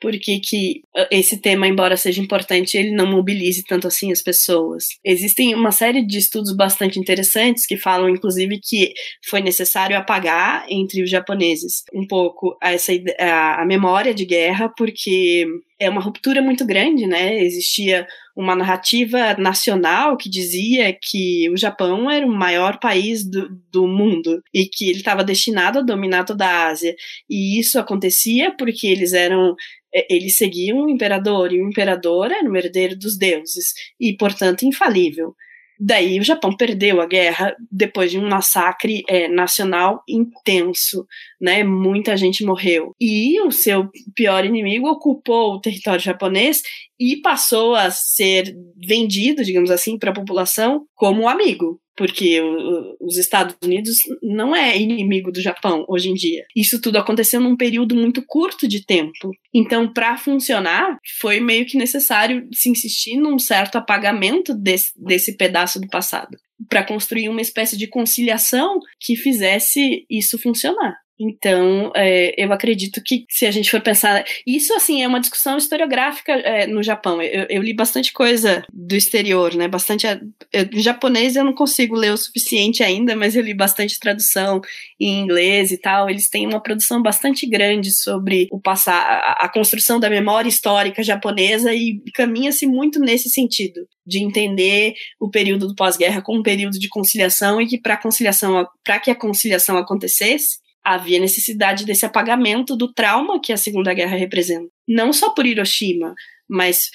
[0.00, 4.22] por que, que ah, esse tema, embora seja importante, ele não mobilize tanto assim as
[4.22, 4.84] pessoas.
[5.04, 8.92] Existem uma série de estudos bastante interessantes que falam, inclusive, que
[9.28, 15.46] foi necessário apagar entre os japoneses um pouco essa a, a memória de guerra, porque
[15.78, 17.42] é uma ruptura muito grande, né?
[17.42, 18.06] Existia
[18.40, 24.42] uma narrativa nacional que dizia que o Japão era o maior país do, do mundo
[24.52, 26.94] e que ele estava destinado a dominar toda a Ásia.
[27.28, 29.54] E isso acontecia porque eles eram
[29.94, 34.64] é, eles seguiam o imperador, e o imperador era o herdeiro dos deuses, e, portanto,
[34.64, 35.34] infalível.
[35.82, 41.06] Daí o Japão perdeu a guerra depois de um massacre é, nacional intenso,
[41.40, 41.64] né?
[41.64, 42.94] Muita gente morreu.
[43.00, 46.60] E o seu pior inimigo ocupou o território japonês
[46.98, 53.18] e passou a ser vendido, digamos assim, para a população como amigo porque o, os
[53.18, 56.46] Estados Unidos não é inimigo do Japão hoje em dia.
[56.56, 59.30] Isso tudo aconteceu num período muito curto de tempo.
[59.52, 65.78] Então, para funcionar, foi meio que necessário se insistir num certo apagamento desse, desse pedaço
[65.78, 66.38] do passado
[66.70, 70.96] para construir uma espécie de conciliação que fizesse isso funcionar.
[71.20, 74.24] Então, é, eu acredito que se a gente for pensar.
[74.46, 77.20] Isso, assim, é uma discussão historiográfica é, no Japão.
[77.20, 79.68] Eu, eu, li bastante coisa do exterior, né?
[79.68, 80.06] Bastante.
[80.06, 84.62] Eu, japonês eu não consigo ler o suficiente ainda, mas eu li bastante tradução
[84.98, 86.08] em inglês e tal.
[86.08, 91.02] Eles têm uma produção bastante grande sobre o passar, a, a construção da memória histórica
[91.02, 96.78] japonesa e caminha-se muito nesse sentido, de entender o período do pós-guerra como um período
[96.78, 102.76] de conciliação e que para conciliação, para que a conciliação acontecesse, havia necessidade desse apagamento
[102.76, 104.68] do trauma que a Segunda Guerra representa.
[104.88, 106.14] Não só por Hiroshima,
[106.48, 106.90] mas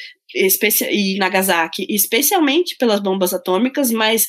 [0.91, 4.25] e Nagasaki, especialmente pelas bombas atômicas, mas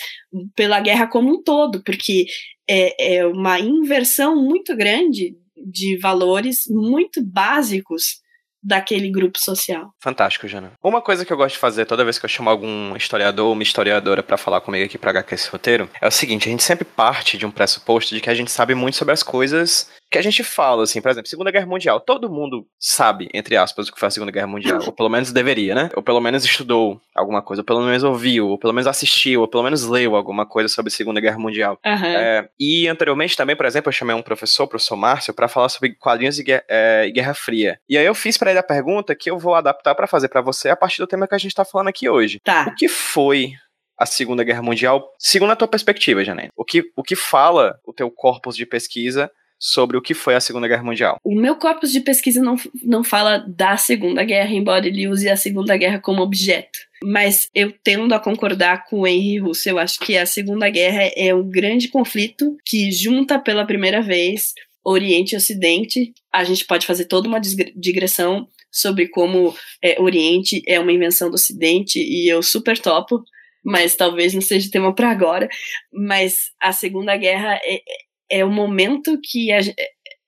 [0.55, 2.27] pela guerra como um todo, porque
[2.69, 8.21] é, é uma inversão muito grande de valores muito básicos
[8.67, 9.91] daquele grupo social.
[10.03, 10.73] Fantástico, Jana.
[10.83, 13.53] Uma coisa que eu gosto de fazer toda vez que eu chamo algum historiador ou
[13.53, 16.65] uma historiadora para falar comigo aqui para HQ esse roteiro é o seguinte: a gente
[16.65, 20.19] sempre parte de um pressuposto de que a gente sabe muito sobre as coisas que
[20.19, 22.01] a gente fala, assim, por exemplo, Segunda Guerra Mundial.
[22.01, 24.81] Todo mundo sabe, entre aspas, o que foi a Segunda Guerra Mundial.
[24.87, 25.91] Ou pelo menos deveria, né?
[25.97, 29.49] Ou pelo menos estudou alguma coisa, ou pelo menos ouviu, ou pelo menos assistiu, ou
[29.49, 31.79] pelo menos leu alguma coisa sobre a Segunda Guerra Mundial.
[31.85, 32.05] Uhum.
[32.05, 35.69] É, e anteriormente também, por exemplo, eu chamei um professor, o professor Márcio, para falar
[35.69, 37.79] sobre quadrinhos e guerra, é, e guerra, Fria.
[37.89, 40.41] E aí eu fiz para ele a pergunta que eu vou adaptar para fazer para
[40.41, 42.41] você a partir do tema que a gente tá falando aqui hoje.
[42.45, 42.67] Tá.
[42.69, 43.53] O que foi
[43.99, 46.51] a Segunda Guerra Mundial, segundo a tua perspectiva, Janine?
[46.55, 50.41] O que, o que fala o teu corpus de pesquisa sobre o que foi a
[50.41, 51.19] Segunda Guerra Mundial.
[51.25, 55.37] O meu corpus de pesquisa não, não fala da Segunda Guerra, embora ele use a
[55.37, 56.79] Segunda Guerra como objeto.
[57.03, 59.69] Mas eu tendo a concordar com o Henry Russo.
[59.69, 64.55] Eu acho que a Segunda Guerra é um grande conflito que junta pela primeira vez
[64.85, 66.13] Oriente e Ocidente.
[66.33, 71.35] A gente pode fazer toda uma digressão sobre como é, Oriente é uma invenção do
[71.35, 73.25] Ocidente e eu super topo
[73.69, 75.49] mas talvez não seja tema para agora.
[75.93, 77.83] Mas a Segunda Guerra é,
[78.31, 79.61] é o momento que a,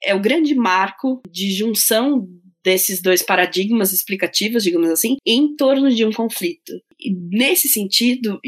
[0.05, 2.27] é o grande marco de junção
[2.65, 6.73] desses dois paradigmas explicativos, digamos assim, em torno de um conflito.
[6.99, 8.39] E nesse sentido,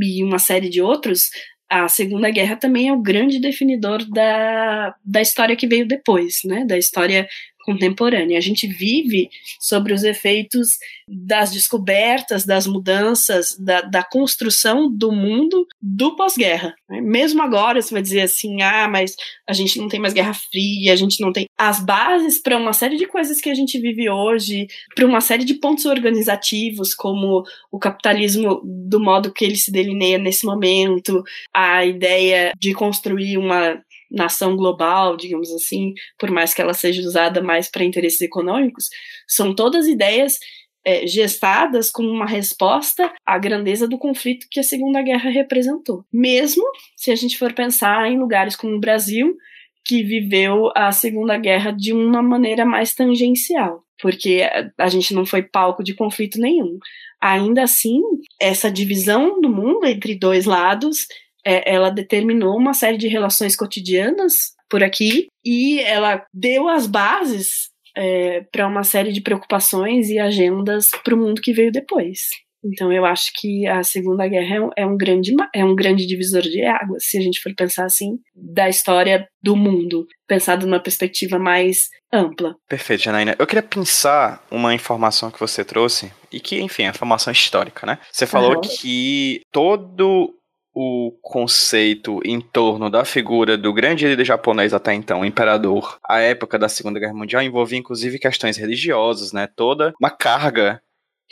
[0.00, 1.28] e uma série de outros,
[1.68, 6.64] a Segunda Guerra também é o grande definidor da, da história que veio depois, né?
[6.64, 7.26] Da história
[7.66, 8.38] contemporânea.
[8.38, 15.66] A gente vive sobre os efeitos das descobertas, das mudanças, da, da construção do mundo
[15.82, 16.74] do pós-guerra.
[16.88, 17.00] Né?
[17.00, 19.16] Mesmo agora, você vai dizer assim: ah, mas
[19.48, 21.46] a gente não tem mais Guerra Fria, a gente não tem.
[21.58, 25.44] As bases para uma série de coisas que a gente vive hoje, para uma série
[25.44, 31.84] de pontos organizativos, como o capitalismo do modo que ele se delineia nesse momento, a
[31.84, 37.70] ideia de construir uma nação global, digamos assim, por mais que ela seja usada mais
[37.70, 38.88] para interesses econômicos,
[39.26, 40.38] são todas ideias
[40.86, 46.04] é, gestadas como uma resposta à grandeza do conflito que a Segunda Guerra representou.
[46.12, 46.62] Mesmo
[46.96, 49.36] se a gente for pensar em lugares como o Brasil,
[49.84, 54.42] que viveu a Segunda Guerra de uma maneira mais tangencial, porque
[54.78, 56.78] a gente não foi palco de conflito nenhum.
[57.20, 58.00] Ainda assim,
[58.40, 61.06] essa divisão do mundo entre dois lados
[61.46, 67.70] é, ela determinou uma série de relações cotidianas por aqui e ela deu as bases
[67.96, 72.18] é, para uma série de preocupações e agendas para o mundo que veio depois.
[72.64, 76.64] Então eu acho que a Segunda Guerra é um, grande, é um grande divisor de
[76.64, 81.88] águas, se a gente for pensar assim, da história do mundo, pensado numa perspectiva mais
[82.12, 82.56] ampla.
[82.68, 83.36] Perfeito, Janaína.
[83.38, 87.98] Eu queria pensar uma informação que você trouxe, e que, enfim, é informação histórica, né?
[88.12, 88.60] Você falou uhum.
[88.60, 90.34] que todo
[90.78, 96.20] o conceito em torno da figura do grande líder japonês até então, o imperador, a
[96.20, 99.46] época da Segunda Guerra Mundial, envolvia inclusive questões religiosas, né?
[99.46, 100.82] Toda uma carga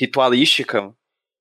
[0.01, 0.91] ritualística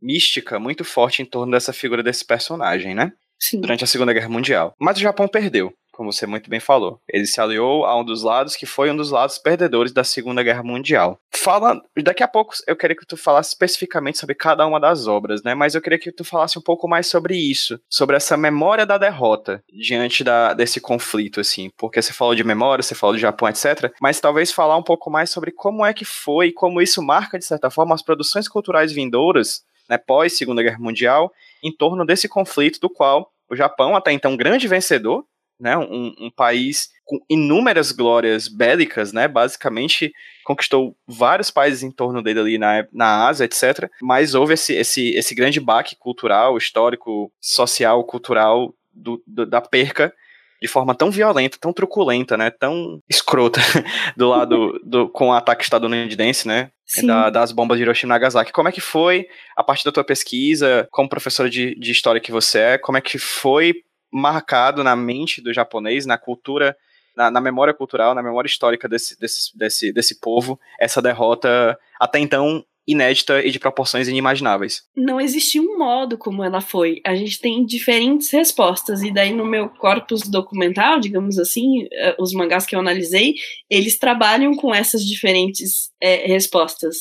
[0.01, 3.13] mística muito forte em torno dessa figura desse personagem, né?
[3.39, 3.61] Sim.
[3.61, 4.75] Durante a Segunda Guerra Mundial.
[4.77, 6.99] Mas o Japão perdeu, como você muito bem falou.
[7.07, 10.43] Ele se aliou a um dos lados que foi um dos lados perdedores da Segunda
[10.43, 11.19] Guerra Mundial.
[11.33, 15.43] Fala, daqui a pouco eu queria que tu falasse especificamente sobre cada uma das obras,
[15.43, 15.53] né?
[15.53, 18.97] Mas eu queria que tu falasse um pouco mais sobre isso, sobre essa memória da
[18.97, 21.69] derrota diante da, desse conflito, assim.
[21.77, 23.93] Porque você falou de memória, você falou do Japão, etc.
[24.01, 27.45] Mas talvez falar um pouco mais sobre como é que foi, como isso marca, de
[27.45, 31.31] certa forma, as produções culturais vindouras né, pós Segunda Guerra Mundial,
[31.63, 35.23] em torno desse conflito do qual o Japão, até então grande vencedor,
[35.59, 40.11] né, um, um, país com inúmeras glórias bélicas, né, basicamente
[40.43, 43.89] conquistou vários países em torno dele ali na, na Ásia, etc.
[44.01, 50.13] Mas houve esse, esse, esse grande baque cultural, histórico, social, cultural do, do, da perca
[50.63, 53.59] de forma tão violenta, tão truculenta, né, tão escrota
[54.15, 56.71] do lado do, com o ataque estadunidense, né,
[57.03, 58.53] da, das bombas de Hiroshima e Nagasaki.
[58.53, 62.31] Como é que foi, a partir da tua pesquisa, como professora de, de história que
[62.31, 63.73] você é, como é que foi
[64.13, 66.77] marcado na mente do japonês, na cultura,
[67.15, 72.19] na, na memória cultural, na memória histórica desse, desse, desse, desse povo, essa derrota até
[72.19, 74.83] então inédita e de proporções inimagináveis.
[74.95, 76.99] Não existe um modo como ela foi.
[77.05, 79.01] A gente tem diferentes respostas.
[79.01, 83.35] E daí, no meu corpus documental, digamos assim, eh, os mangás que eu analisei,
[83.69, 86.97] eles trabalham com essas diferentes é, respostas.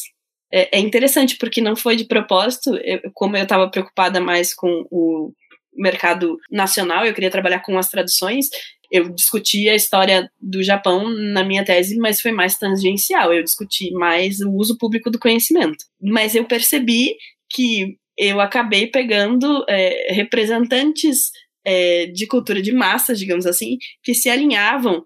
[0.52, 2.76] É, é, interessante, porque não foi de propósito.
[2.76, 5.32] Eu, como eu estava preocupada mais com o
[5.74, 8.46] mercado nacional, eu queria trabalhar com as traduções,
[8.92, 13.32] eu discuti a história do Japão na minha tese, mas foi mais tangencial.
[13.32, 15.82] Eu discuti mais o uso público do conhecimento.
[15.98, 17.16] Mas eu percebi
[17.50, 21.30] que eu acabei pegando é, representantes
[21.64, 25.04] é, de cultura de massa, digamos assim, que se alinhavam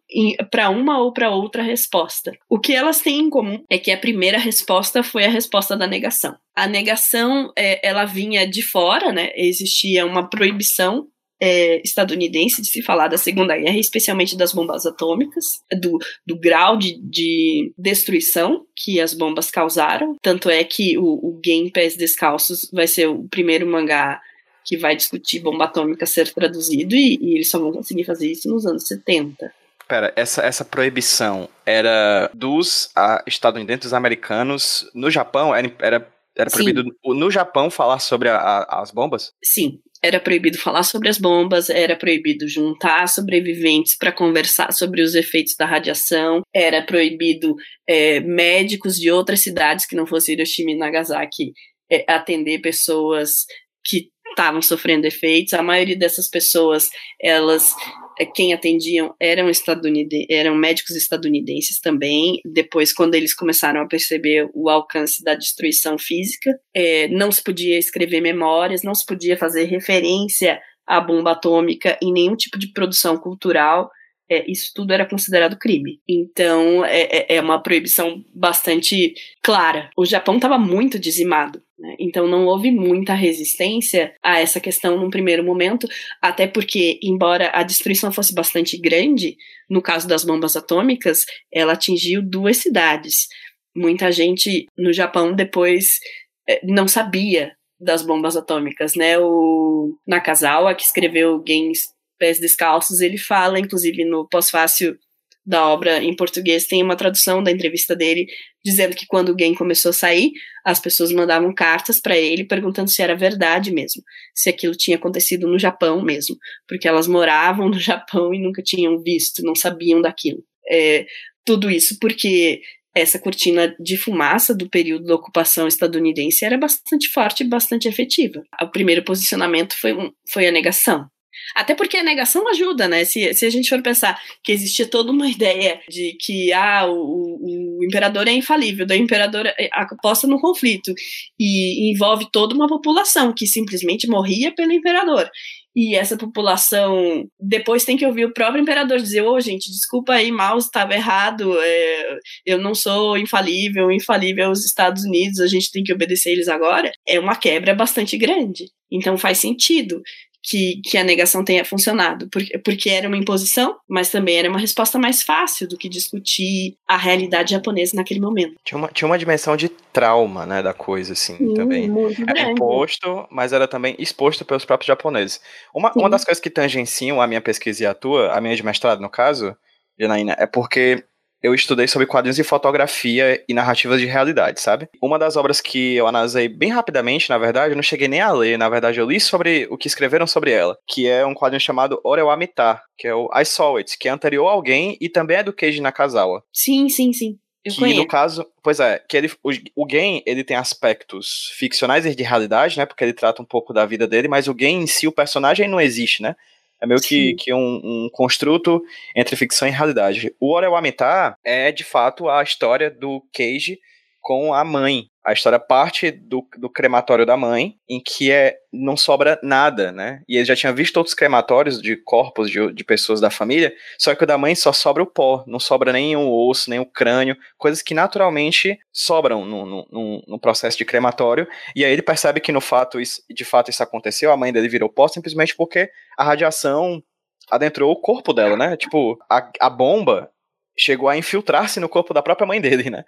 [0.51, 2.33] para uma ou para outra resposta.
[2.49, 5.87] O que elas têm em comum é que a primeira resposta foi a resposta da
[5.87, 6.35] negação.
[6.55, 9.31] A negação, é, ela vinha de fora, né?
[9.37, 11.07] Existia uma proibição
[11.41, 15.45] é, estadunidense de se falar da Segunda Guerra, especialmente das bombas atômicas,
[15.81, 20.17] do, do grau de, de destruição que as bombas causaram.
[20.23, 24.21] Tanto é que o, o Game Pés Descalços vai ser o primeiro mangá
[24.67, 28.49] que vai discutir bomba atômica ser traduzido, e, e eles só vão conseguir fazer isso
[28.51, 29.53] nos anos 70.
[29.89, 35.55] Pera, essa, essa proibição era dos a, estadunidenses americanos no Japão?
[35.55, 36.91] Era, era, era proibido Sim.
[37.05, 39.33] no Japão falar sobre a, a, as bombas?
[39.43, 45.15] Sim, era proibido falar sobre as bombas, era proibido juntar sobreviventes para conversar sobre os
[45.15, 47.55] efeitos da radiação, era proibido
[47.89, 51.53] é, médicos de outras cidades que não fossem Hiroshima e Nagasaki
[51.91, 53.47] é, atender pessoas
[53.85, 55.55] que estavam sofrendo efeitos.
[55.55, 57.75] A maioria dessas pessoas, elas
[58.19, 62.41] é, quem atendiam eram estadunidenses, eram médicos estadunidenses também.
[62.45, 67.79] Depois, quando eles começaram a perceber o alcance da destruição física, é, não se podia
[67.79, 73.17] escrever memórias, não se podia fazer referência à bomba atômica em nenhum tipo de produção
[73.17, 73.91] cultural
[74.29, 76.01] é, isso tudo era considerado crime.
[76.09, 79.91] Então, é, é, é uma proibição bastante clara.
[79.97, 81.63] O Japão estava muito dizimado.
[81.79, 81.95] Né?
[81.99, 85.87] Então, não houve muita resistência a essa questão num primeiro momento,
[86.23, 89.37] até porque, embora a destruição fosse bastante grande,
[89.69, 93.29] no caso das bombas atômicas, ela atingiu duas cidades.
[93.75, 96.01] Muita gente no Japão depois
[96.49, 99.19] é, não sabia das bombas atômicas, né?
[99.19, 104.99] O Nakazawa, que escreveu Games Pés Descalços, ele fala, inclusive no pós-fácil
[105.47, 108.27] da obra em português, tem uma tradução da entrevista dele
[108.65, 110.33] dizendo que quando o game começou a sair,
[110.65, 114.03] as pessoas mandavam cartas para ele perguntando se era verdade mesmo,
[114.35, 116.37] se aquilo tinha acontecido no Japão mesmo,
[116.67, 120.43] porque elas moravam no Japão e nunca tinham visto, não sabiam daquilo.
[120.69, 121.07] É,
[121.45, 122.61] tudo isso porque
[122.93, 128.43] essa cortina de fumaça do período da ocupação estadunidense era bastante forte e bastante efetiva.
[128.61, 129.95] O primeiro posicionamento foi,
[130.33, 131.07] foi a negação.
[131.55, 133.05] Até porque a negação ajuda, né?
[133.05, 137.79] Se, se a gente for pensar que existia toda uma ideia de que ah, o,
[137.79, 140.93] o imperador é infalível, da imperador é, aposta no conflito
[141.39, 145.31] e envolve toda uma população que simplesmente morria pelo imperador.
[145.75, 150.15] e essa população depois tem que ouvir o próprio imperador dizer: Ô, oh, gente, desculpa
[150.15, 155.47] aí, mal estava errado, é, eu não sou infalível, infalível é os Estados Unidos, a
[155.47, 158.65] gente tem que obedecer eles agora, é uma quebra bastante grande.
[158.91, 160.01] Então faz sentido
[160.47, 164.61] que, que a negação tenha funcionado, porque, porque era uma imposição, mas também era uma
[164.61, 168.55] resposta mais fácil do que discutir a realidade japonesa naquele momento.
[168.65, 171.91] Tinha uma, tinha uma dimensão de trauma, né, da coisa, assim, Sim, também.
[172.29, 175.41] Era imposto, mas era também exposto pelos próprios japoneses.
[175.75, 178.65] Uma, uma das coisas que tangenciam a minha pesquisa e a tua, a minha de
[178.65, 179.57] mestrado, no caso,
[179.99, 181.03] Janaína, é porque
[181.47, 184.89] eu estudei sobre quadrinhos de fotografia e narrativas de realidade, sabe?
[185.01, 188.33] Uma das obras que eu analisei bem rapidamente, na verdade, eu não cheguei nem a
[188.33, 191.61] ler, na verdade, eu li sobre o que escreveram sobre ela, que é um quadrinho
[191.61, 195.09] chamado Oreo Amita, que é o I Saw It, que é anterior a alguém e
[195.09, 196.43] também é do Keiji Nakazawa.
[196.53, 197.39] Sim, sim, sim.
[197.65, 198.01] Eu que conheço.
[198.01, 202.23] no caso, pois é, que ele, o, o game ele tem aspectos ficcionais e de
[202.23, 202.87] realidade, né?
[202.87, 205.69] Porque ele trata um pouco da vida dele, mas o game em si, o personagem
[205.69, 206.35] não existe, né?
[206.81, 208.83] É meio que, que um, um, construto
[209.15, 210.35] entre ficção e realidade.
[210.39, 213.79] O Orewamita é, de fato, a história do Keiji
[214.21, 215.09] com a mãe.
[215.27, 220.23] A história parte do, do crematório da mãe, em que é, não sobra nada, né?
[220.29, 224.15] E ele já tinha visto outros crematórios de corpos de, de pessoas da família, só
[224.15, 226.87] que o da mãe só sobra o pó, não sobra nem o osso, nem o
[226.87, 231.49] crânio, coisas que naturalmente sobram no, no, no processo de crematório.
[231.75, 234.89] E aí ele percebe que no fato, de fato isso aconteceu, a mãe dele virou
[234.89, 237.03] pó simplesmente porque a radiação
[237.51, 238.77] adentrou o corpo dela, né?
[238.77, 240.31] Tipo, a, a bomba
[240.79, 243.05] chegou a infiltrar-se no corpo da própria mãe dele, né?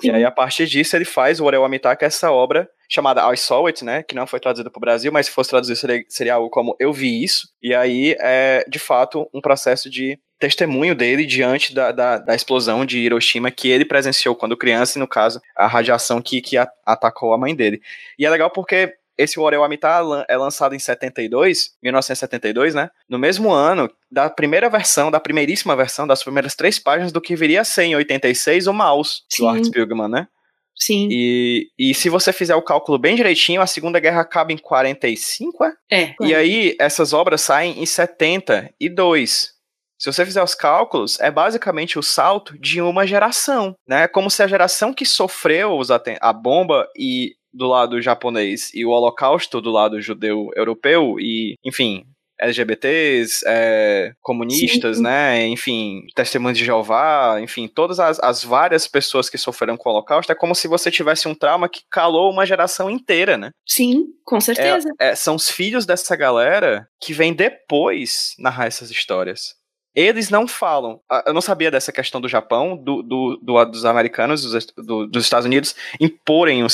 [0.00, 0.08] Sim.
[0.08, 3.66] E aí, a partir disso, ele faz o Orel Amitaka, essa obra chamada I Saw
[3.66, 4.02] It, né?
[4.02, 6.76] Que não foi traduzida para o Brasil, mas se fosse traduzido seria, seria algo como
[6.78, 7.48] Eu Vi Isso.
[7.62, 12.86] E aí é, de fato, um processo de testemunho dele diante da, da, da, explosão
[12.86, 17.34] de Hiroshima que ele presenciou quando criança, e no caso, a radiação que, que atacou
[17.34, 17.82] a mãe dele.
[18.18, 22.90] E é legal porque esse Orel Amitar é lançado em 72, 1972, né?
[23.08, 27.36] No mesmo ano da primeira versão, da primeiríssima versão, das primeiras três páginas do que
[27.36, 29.42] viria a ser em 86 o Mouse, Sim.
[29.42, 30.26] do Art Spiegelman, né?
[30.74, 31.08] Sim.
[31.10, 35.64] E, e se você fizer o cálculo bem direitinho, a Segunda Guerra acaba em 45,
[35.64, 35.74] é?
[35.92, 36.14] É.
[36.22, 39.50] E aí, essas obras saem em 72.
[39.98, 44.08] Se você fizer os cálculos, é basicamente o salto de uma geração, né?
[44.08, 45.78] Como se a geração que sofreu
[46.22, 52.04] a bomba e do lado japonês e o Holocausto do lado judeu europeu e, enfim,
[52.40, 55.02] LGBTs, é, comunistas, Sim.
[55.02, 55.46] né?
[55.46, 60.32] Enfim, testemunhos de Jeová, enfim, todas as, as, várias pessoas que sofreram com o Holocausto,
[60.32, 63.50] é como se você tivesse um trauma que calou uma geração inteira, né?
[63.66, 64.88] Sim, com certeza.
[64.98, 69.59] É, é, são os filhos dessa galera que vêm depois narrar essas histórias.
[69.94, 71.00] Eles não falam.
[71.26, 75.24] Eu não sabia dessa questão do Japão, do, do, do dos americanos, dos, do, dos
[75.24, 76.68] Estados Unidos, imporem, o,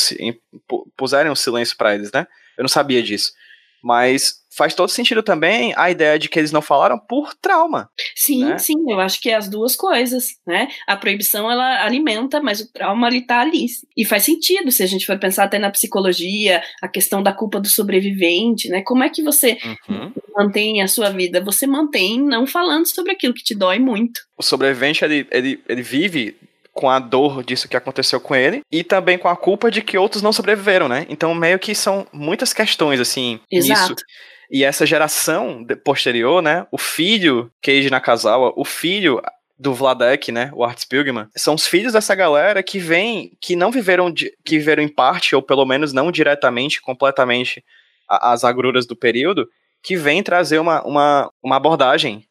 [0.97, 2.27] puserem um silêncio para eles, né?
[2.57, 3.33] Eu não sabia disso.
[3.83, 7.91] Mas faz todo sentido também a ideia de que eles não falaram por trauma.
[8.15, 8.59] Sim, né?
[8.59, 10.69] sim, eu acho que é as duas coisas, né?
[10.87, 13.67] A proibição ela alimenta, mas o trauma ele tá ali.
[13.95, 17.61] E faz sentido se a gente for pensar até na psicologia, a questão da culpa
[17.61, 18.83] do sobrevivente, né?
[18.83, 19.59] Como é que você
[19.89, 20.13] uhum.
[20.35, 21.43] mantém a sua vida?
[21.43, 24.23] Você mantém não falando sobre aquilo que te dói muito.
[24.39, 26.35] O sobrevivente ele, ele, ele vive
[26.77, 29.97] com a dor disso que aconteceu com ele e também com a culpa de que
[29.97, 31.07] outros não sobreviveram, né?
[31.09, 33.93] Então meio que são muitas questões assim Exato.
[33.93, 34.05] nisso.
[34.51, 36.67] E essa geração posterior, né?
[36.71, 39.23] O filho Keiji Nakazawa, o filho
[39.59, 43.71] do Vladek, né, o Art Spiegelman, são os filhos dessa galera que vem, que não
[43.71, 47.65] viveram, que viveram em parte, ou pelo menos não diretamente, completamente,
[48.07, 49.49] as agruras do período,
[49.83, 52.23] que vem trazer uma, uma, uma abordagem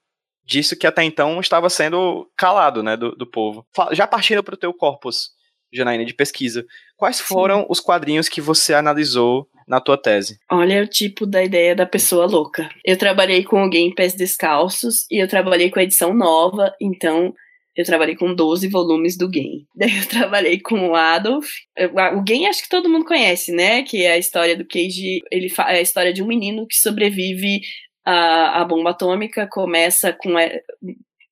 [0.46, 3.66] disso que até então estava sendo calado, né, do, do povo.
[3.92, 5.32] Já partindo para o teu corpus,
[5.74, 6.66] Janaína, de pesquisa,
[6.96, 7.68] quais foram Sim.
[7.70, 10.40] os quadrinhos que você analisou na tua tese?
[10.50, 12.70] Olha o tipo da ideia da pessoa louca.
[12.86, 17.34] Eu trabalhei com alguém em pés descalços e eu trabalhei com a edição nova, então
[17.76, 19.68] eu trabalhei com 12 volumes do Game.
[19.76, 21.50] Daí eu trabalhei com o Adolf.
[22.16, 23.84] O Game acho que todo mundo conhece, né?
[23.84, 25.22] Que é a história do Cage.
[25.32, 27.60] Ele é a história de um menino que sobrevive
[28.06, 29.48] à, à bomba atômica.
[29.52, 30.38] Começa com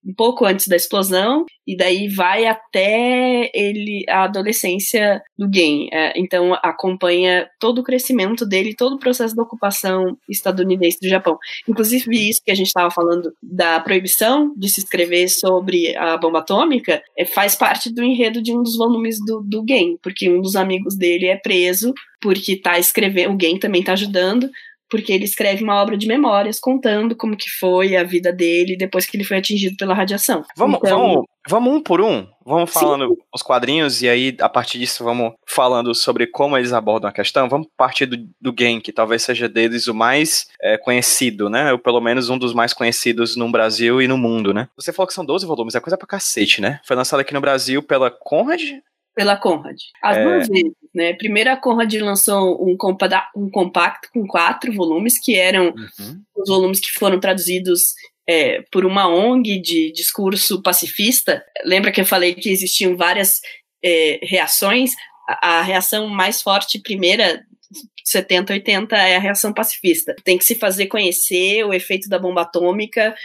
[0.06, 5.88] um pouco antes da explosão, e daí vai até ele a adolescência do Gen.
[5.94, 11.38] É, então acompanha todo o crescimento dele, todo o processo da ocupação estadunidense do Japão.
[11.68, 16.40] Inclusive isso que a gente estava falando da proibição de se escrever sobre a bomba
[16.40, 20.42] atômica é, faz parte do enredo de um dos volumes do, do Gen, porque um
[20.42, 24.50] dos amigos dele é preso porque está escrevendo, o Gen também está ajudando
[24.94, 29.08] porque ele escreve uma obra de memórias contando como que foi a vida dele depois
[29.08, 30.46] que ele foi atingido pela radiação.
[30.56, 32.28] Vamos, então, vamos, vamos um por um?
[32.46, 33.16] Vamos falando sim.
[33.34, 37.50] os quadrinhos e aí, a partir disso, vamos falando sobre como eles abordam a questão.
[37.50, 41.72] Vamos partir do, do Game, que talvez seja deles o mais é, conhecido, né?
[41.72, 44.70] Ou pelo menos um dos mais conhecidos no Brasil e no mundo, né?
[44.76, 46.80] Você falou que são 12 volumes, é coisa pra cacete, né?
[46.86, 48.62] Foi lançado aqui no Brasil pela Conrad,
[49.16, 49.78] pela Conrad.
[50.04, 50.24] As é...
[50.24, 51.14] duas vezes, né?
[51.14, 56.22] Primeiro a Conrad lançou um, compa um compacto com quatro volumes, que eram uhum.
[56.36, 57.94] os volumes que foram traduzidos
[58.28, 61.44] é, por uma ONG de discurso pacifista.
[61.66, 63.42] Lembra que eu falei que existiam várias
[63.84, 64.92] é, reações?
[65.28, 67.44] A, a, reação mais forte, primeira,
[68.06, 70.16] 70, 80, é a reação pacifista.
[70.24, 73.16] Tem que se fazer conhecer o efeito da bomba atômica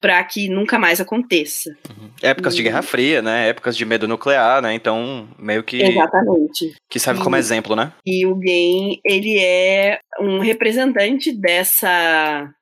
[0.00, 1.70] para que nunca mais aconteça.
[1.88, 2.10] Uhum.
[2.22, 2.56] Épocas e...
[2.56, 3.48] de Guerra Fria, né?
[3.48, 4.74] Épocas de medo nuclear, né?
[4.74, 5.82] Então, meio que.
[5.82, 6.74] Exatamente.
[6.88, 7.92] Que serve e, como exemplo, né?
[8.06, 12.52] E o Game, ele é um representante dessa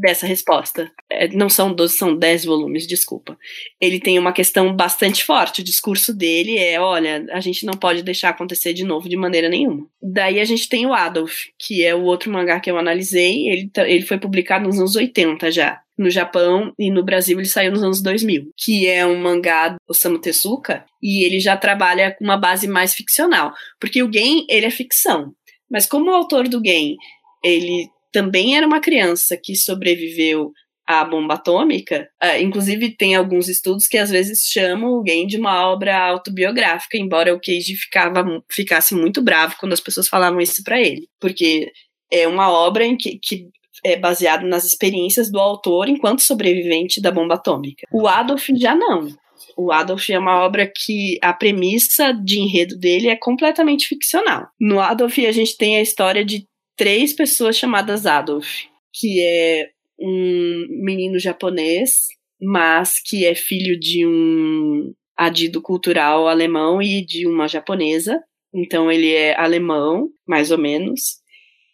[0.00, 0.90] dessa resposta.
[1.10, 3.38] É, não são 12, são 10 volumes, desculpa.
[3.80, 5.60] Ele tem uma questão bastante forte.
[5.60, 9.48] O discurso dele é: olha, a gente não pode deixar acontecer de novo de maneira
[9.48, 9.86] nenhuma.
[10.02, 13.48] Daí a gente tem o Adolf, que é o outro mangá que eu analisei.
[13.48, 15.80] Ele, ele foi publicado nos anos 80 já.
[15.96, 19.76] No Japão e no Brasil ele saiu nos anos 2000, que é um mangá do
[19.88, 24.66] Osamu Tezuka, e ele já trabalha com uma base mais ficcional, porque o Gen, ele
[24.66, 25.32] é ficção.
[25.70, 26.96] Mas como o autor do Gen,
[27.44, 30.52] ele também era uma criança que sobreviveu
[30.86, 32.08] à bomba atômica.
[32.22, 37.34] Uh, inclusive, tem alguns estudos que às vezes chamam alguém de uma obra autobiográfica, embora
[37.34, 41.70] o Cage ficava, ficasse muito bravo quando as pessoas falavam isso para ele, porque
[42.10, 43.48] é uma obra em que, que
[43.84, 47.86] é baseada nas experiências do autor enquanto sobrevivente da bomba atômica.
[47.92, 49.08] O Adolf já não.
[49.56, 54.46] O Adolf é uma obra que a premissa de enredo dele é completamente ficcional.
[54.58, 58.62] No Adolf a gente tem a história de três pessoas chamadas Adolf,
[58.92, 59.70] que é
[60.00, 62.08] um menino japonês,
[62.40, 68.20] mas que é filho de um adido cultural alemão e de uma japonesa.
[68.52, 71.22] Então ele é alemão, mais ou menos.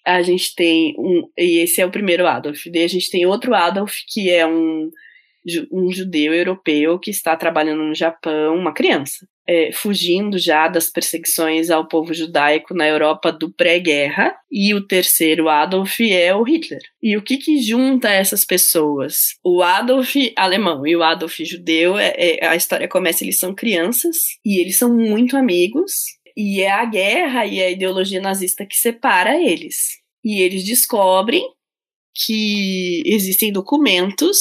[0.07, 1.29] A gente tem um.
[1.39, 2.67] E esse é o primeiro Adolf.
[2.73, 4.91] Daí a gente tem outro Adolf, que é um,
[5.73, 11.71] um judeu europeu que está trabalhando no Japão, uma criança é, fugindo já das perseguições
[11.71, 16.81] ao povo judaico na Europa do pré-guerra, e o terceiro Adolf é o Hitler.
[17.03, 19.35] E o que, que junta essas pessoas?
[19.45, 24.17] O Adolf alemão e o Adolf judeu, é, é, a história começa, eles são crianças
[24.45, 26.05] e eles são muito amigos,
[26.37, 29.99] e é a guerra e a ideologia nazista que separa eles.
[30.25, 31.43] E eles descobrem
[32.15, 34.39] que existem documentos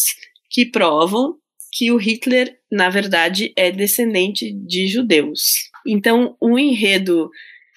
[0.49, 1.35] que provam
[1.71, 5.69] que o Hitler, na verdade, é descendente de judeus.
[5.87, 7.29] Então, o enredo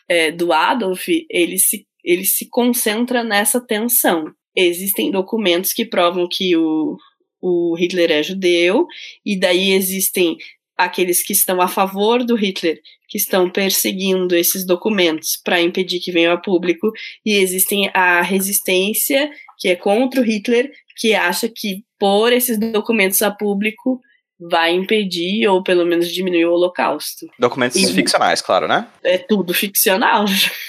[0.09, 4.33] é, do Adolf, ele se, ele se concentra nessa tensão.
[4.57, 6.97] Existem documentos que provam que o,
[7.41, 8.87] o Hitler é judeu,
[9.25, 10.37] e daí existem
[10.85, 16.13] aqueles que estão a favor do Hitler, que estão perseguindo esses documentos para impedir que
[16.13, 16.91] venham a público,
[17.25, 23.23] e existem a resistência, que é contra o Hitler, que acha que pôr esses documentos
[23.23, 24.01] a público
[24.51, 27.27] vai impedir ou pelo menos diminuir o holocausto.
[27.39, 28.89] Documentos e, ficcionais, claro, né?
[29.05, 30.25] É tudo ficcional.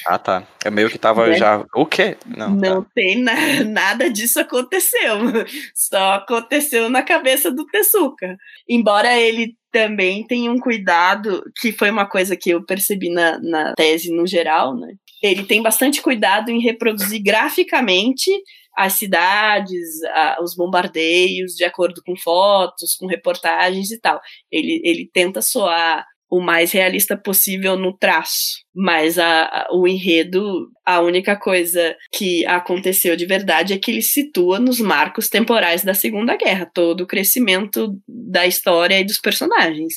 [0.08, 0.48] Ah, tá.
[0.64, 1.38] É meio que tava é.
[1.38, 1.66] já.
[1.74, 2.18] O quê?
[2.26, 2.90] Não, Não tá.
[2.94, 3.64] tem na...
[3.64, 5.18] nada disso aconteceu.
[5.74, 8.38] Só aconteceu na cabeça do Tezuka.
[8.68, 13.74] Embora ele também tenha um cuidado, que foi uma coisa que eu percebi na, na
[13.74, 14.94] tese no geral, né?
[15.22, 18.30] Ele tem bastante cuidado em reproduzir graficamente
[18.78, 24.22] as cidades, a, os bombardeios, de acordo com fotos, com reportagens e tal.
[24.52, 30.68] Ele, ele tenta soar o mais realista possível no traço, mas a, a, o enredo,
[30.84, 35.94] a única coisa que aconteceu de verdade é que ele situa nos marcos temporais da
[35.94, 39.94] Segunda Guerra, todo o crescimento da história e dos personagens.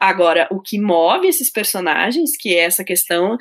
[0.00, 3.36] Agora, o que move esses personagens, que é essa questão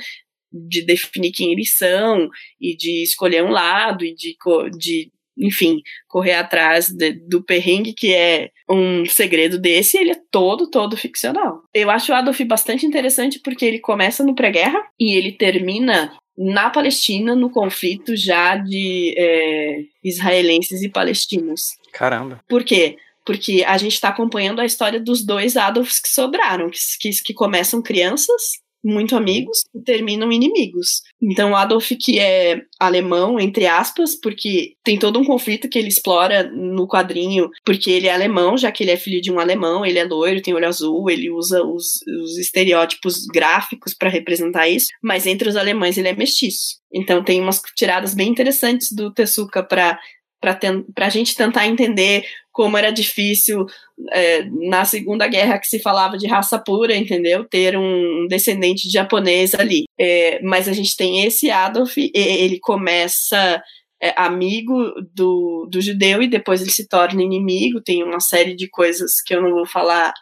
[0.52, 2.28] de definir quem eles são
[2.60, 4.36] e de escolher um lado e de,
[4.78, 10.70] de enfim, correr atrás de, do perrengue que é um segredo desse, ele é todo,
[10.70, 11.62] todo ficcional.
[11.74, 16.70] Eu acho o Adolf bastante interessante porque ele começa no pré-guerra e ele termina na
[16.70, 21.78] Palestina, no conflito já de é, israelenses e palestinos.
[21.92, 22.42] Caramba.
[22.48, 22.98] Por quê?
[23.26, 27.34] Porque a gente está acompanhando a história dos dois Adolfs que sobraram, que, que, que
[27.34, 31.02] começam crianças muito amigos e terminam inimigos.
[31.22, 36.44] Então, Adolf, que é alemão, entre aspas, porque tem todo um conflito que ele explora
[36.44, 40.00] no quadrinho, porque ele é alemão, já que ele é filho de um alemão, ele
[40.00, 45.26] é loiro, tem olho azul, ele usa os, os estereótipos gráficos para representar isso, mas
[45.26, 46.82] entre os alemães ele é mestiço.
[46.94, 50.00] Então, tem umas tiradas bem interessantes do Tezuka para
[50.44, 53.66] para a gente tentar entender como era difícil
[54.12, 57.46] é, na Segunda Guerra que se falava de raça pura, entendeu?
[57.46, 59.86] Ter um descendente de japonês ali.
[60.00, 63.62] É, mas a gente tem esse Adolf, ele começa
[64.02, 67.82] é, amigo do, do judeu e depois ele se torna inimigo.
[67.82, 70.14] Tem uma série de coisas que eu não vou falar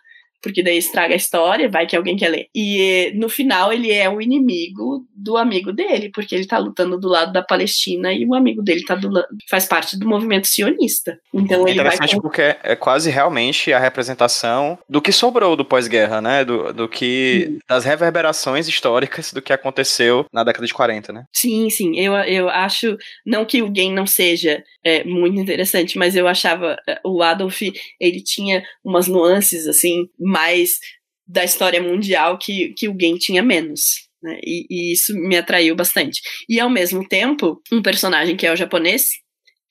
[0.42, 2.48] porque daí estraga a história, vai que alguém quer ler.
[2.56, 7.08] E no final ele é o inimigo do amigo dele, porque ele tá lutando do
[7.08, 9.12] lado da Palestina e o amigo dele tá do
[9.50, 11.20] faz parte do movimento sionista.
[11.34, 12.22] Então é ele interessante vai...
[12.22, 16.44] porque é quase realmente a representação do que sobrou do pós-guerra, né?
[16.44, 17.60] Do, do que sim.
[17.68, 21.26] das reverberações históricas do que aconteceu na década de 40, né?
[21.32, 22.00] Sim, sim.
[22.00, 26.78] Eu, eu acho não que o game não seja é, muito interessante, mas eu achava
[26.88, 27.62] é, o Adolf
[28.00, 30.80] ele tinha umas nuances assim mais
[31.28, 34.08] da história mundial que, que o game tinha menos.
[34.24, 34.40] Né?
[34.44, 36.22] E, e, isso me atraiu bastante.
[36.48, 39.10] E ao mesmo tempo, um personagem que é o japonês,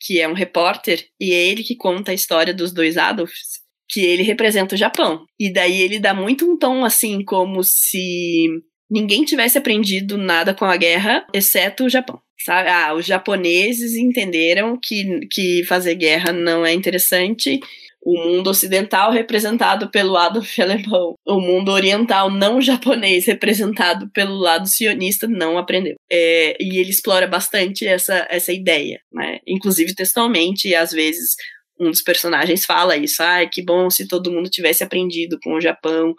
[0.01, 4.01] que é um repórter, e é ele que conta a história dos dois Adolfs, que
[4.01, 5.25] ele representa o Japão.
[5.39, 8.47] E daí ele dá muito um tom assim, como se
[8.91, 12.21] ninguém tivesse aprendido nada com a guerra, exceto o Japão.
[12.45, 12.71] Sabe?
[12.71, 17.61] Ah, os japoneses entenderam que, que fazer guerra não é interessante
[18.03, 24.67] o mundo ocidental representado pelo Adolf alemão, o mundo oriental não japonês representado pelo lado
[24.67, 25.97] sionista não aprendeu.
[26.11, 29.39] É, e ele explora bastante essa, essa ideia, né?
[29.47, 31.35] inclusive textualmente, às vezes
[31.79, 35.61] um dos personagens fala isso, ah, que bom se todo mundo tivesse aprendido com o
[35.61, 36.15] Japão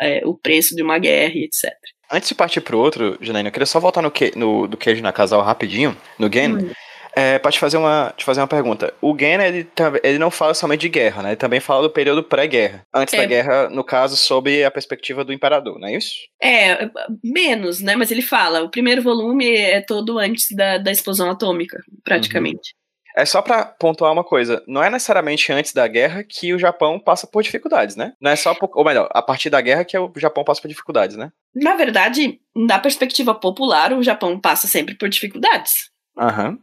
[0.00, 1.72] é, o preço de uma guerra e etc.
[2.10, 5.02] Antes de partir pro outro, Janaína, eu queria só voltar no, que, no do queijo
[5.02, 6.64] na casal rapidinho, no game.
[6.64, 6.70] Hum.
[7.16, 8.92] É, pra te fazer, uma, te fazer uma pergunta.
[9.00, 9.68] O Gen, ele,
[10.02, 11.28] ele não fala somente de guerra, né?
[11.30, 12.82] Ele também fala do período pré-guerra.
[12.92, 13.18] Antes é.
[13.18, 16.12] da guerra, no caso, sob a perspectiva do imperador, não é isso?
[16.42, 16.90] É,
[17.22, 17.94] menos, né?
[17.94, 18.62] Mas ele fala.
[18.62, 22.74] O primeiro volume é todo antes da, da explosão atômica, praticamente.
[22.74, 22.84] Uhum.
[23.16, 26.98] É só para pontuar uma coisa, não é necessariamente antes da guerra que o Japão
[26.98, 28.12] passa por dificuldades, né?
[28.20, 30.66] Não é só, por, ou melhor, a partir da guerra que o Japão passa por
[30.66, 31.30] dificuldades, né?
[31.54, 35.90] Na verdade, da perspectiva popular, o Japão passa sempre por dificuldades.
[36.18, 36.50] Aham.
[36.50, 36.58] Uhum.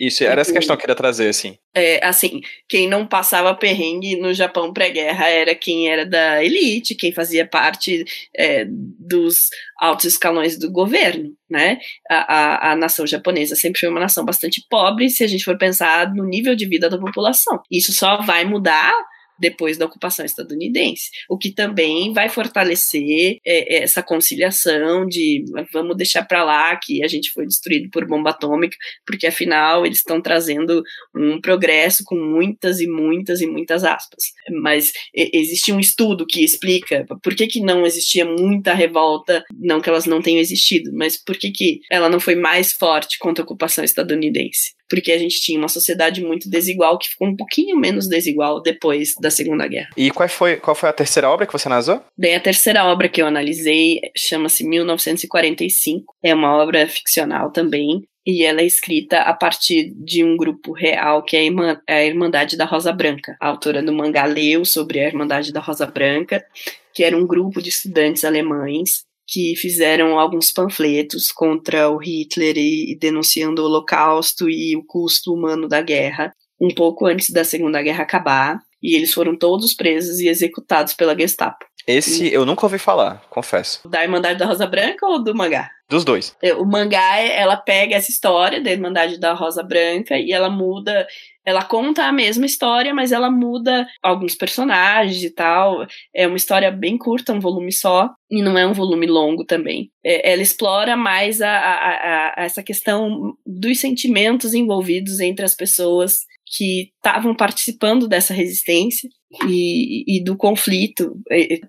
[0.00, 1.58] Isso, era essa questão que eu queria trazer, assim.
[1.74, 7.12] É, assim, quem não passava perrengue no Japão pré-guerra era quem era da elite, quem
[7.12, 8.04] fazia parte
[8.36, 11.78] é, dos altos escalões do governo, né?
[12.10, 15.58] A, a, a, nação japonesa sempre foi uma nação bastante pobre, se a gente for
[15.58, 17.60] pensar no nível de vida da população.
[17.70, 18.94] Isso só vai mudar
[19.40, 25.96] depois da ocupação estadunidense, o que também vai fortalecer é, é essa conciliação de vamos
[25.96, 28.76] deixar para lá que a gente foi destruído por bomba atômica,
[29.06, 30.82] porque afinal eles estão trazendo
[31.14, 34.24] um progresso com muitas e muitas e muitas aspas.
[34.62, 39.88] Mas existe um estudo que explica por que, que não existia muita revolta, não que
[39.88, 43.46] elas não tenham existido, mas por que, que ela não foi mais forte contra a
[43.46, 48.08] ocupação estadunidense porque a gente tinha uma sociedade muito desigual que ficou um pouquinho menos
[48.08, 49.90] desigual depois da Segunda Guerra.
[49.96, 52.02] E qual foi, qual foi a terceira obra que você analisou?
[52.18, 56.14] Bem, a terceira obra que eu analisei chama-se 1945.
[56.22, 58.02] É uma obra ficcional também.
[58.26, 61.48] E ela é escrita a partir de um grupo real que é
[61.88, 63.34] a Irmandade da Rosa Branca.
[63.40, 66.44] A autora do mangá leu sobre a Irmandade da Rosa Branca,
[66.92, 72.92] que era um grupo de estudantes alemães que fizeram alguns panfletos contra o Hitler e,
[72.92, 77.80] e denunciando o Holocausto e o custo humano da guerra, um pouco antes da Segunda
[77.80, 81.64] Guerra acabar, e eles foram todos presos e executados pela Gestapo.
[81.90, 82.32] Esse e...
[82.32, 83.88] eu nunca ouvi falar, confesso.
[83.88, 85.70] Da Irmandade da Rosa Branca ou do mangá?
[85.88, 86.36] Dos dois.
[86.40, 91.06] É, o mangá, ela pega essa história da Irmandade da Rosa Branca e ela muda
[91.44, 95.86] ela conta a mesma história, mas ela muda alguns personagens e tal.
[96.14, 99.90] É uma história bem curta, um volume só, e não é um volume longo também.
[100.04, 106.18] É, ela explora mais a, a, a, essa questão dos sentimentos envolvidos entre as pessoas
[106.50, 109.08] que estavam participando dessa resistência
[109.46, 111.14] e, e do conflito.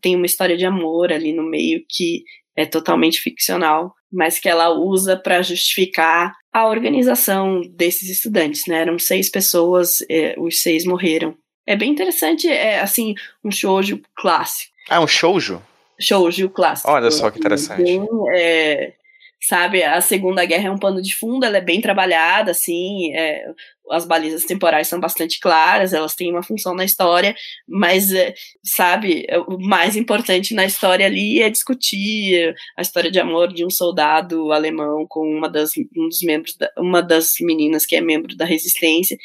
[0.02, 2.24] Tem uma história de amor ali no meio que
[2.56, 8.82] é totalmente ficcional, mas que ela usa para justificar a organização desses estudantes, né?
[8.82, 11.36] Eram seis pessoas, é, os seis morreram.
[11.66, 13.14] É bem interessante, é assim,
[13.44, 14.74] um shoujo clássico.
[14.90, 15.62] Ah, um shoujo?
[16.00, 16.92] Shoujo clássico.
[16.92, 17.84] Olha só que interessante.
[17.84, 18.94] Bem, é,
[19.42, 19.84] sabe?
[19.84, 23.46] A Segunda Guerra é um pano de fundo, ela é bem trabalhada, assim, é,
[23.92, 27.36] as balizas temporais são bastante claras, elas têm uma função na história,
[27.68, 28.34] mas, é,
[28.64, 33.70] sabe, o mais importante na história ali é discutir a história de amor de um
[33.70, 38.36] soldado alemão com uma das, um dos membros, da, uma das meninas que é membro
[38.36, 39.18] da resistência,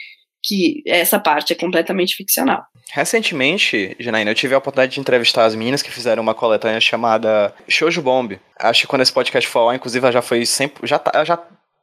[0.46, 2.62] que essa parte é completamente ficcional.
[2.92, 7.52] Recentemente, Janaína, eu tive a oportunidade de entrevistar as meninas que fizeram uma coletânea chamada
[7.68, 8.38] Shoujo Bomb.
[8.58, 11.36] Acho que quando esse podcast for inclusive, ela já foi 100, já, tá, já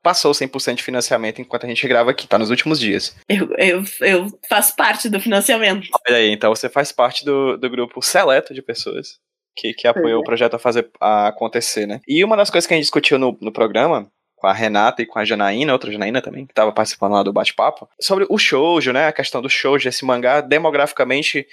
[0.03, 3.15] passou 100% de financiamento enquanto a gente grava aqui, tá nos últimos dias.
[3.29, 5.87] Eu, eu, eu faço parte do financiamento.
[6.07, 9.19] Olha aí, então você faz parte do, do grupo seleto de pessoas
[9.55, 10.21] que, que apoiou é.
[10.21, 12.01] o projeto a fazer a acontecer, né?
[12.07, 15.05] E uma das coisas que a gente discutiu no, no programa com a Renata e
[15.05, 18.91] com a Janaína, outra Janaína também, que estava participando lá do bate-papo, sobre o shoujo,
[18.91, 19.07] né?
[19.07, 21.47] A questão do shoujo, esse mangá demograficamente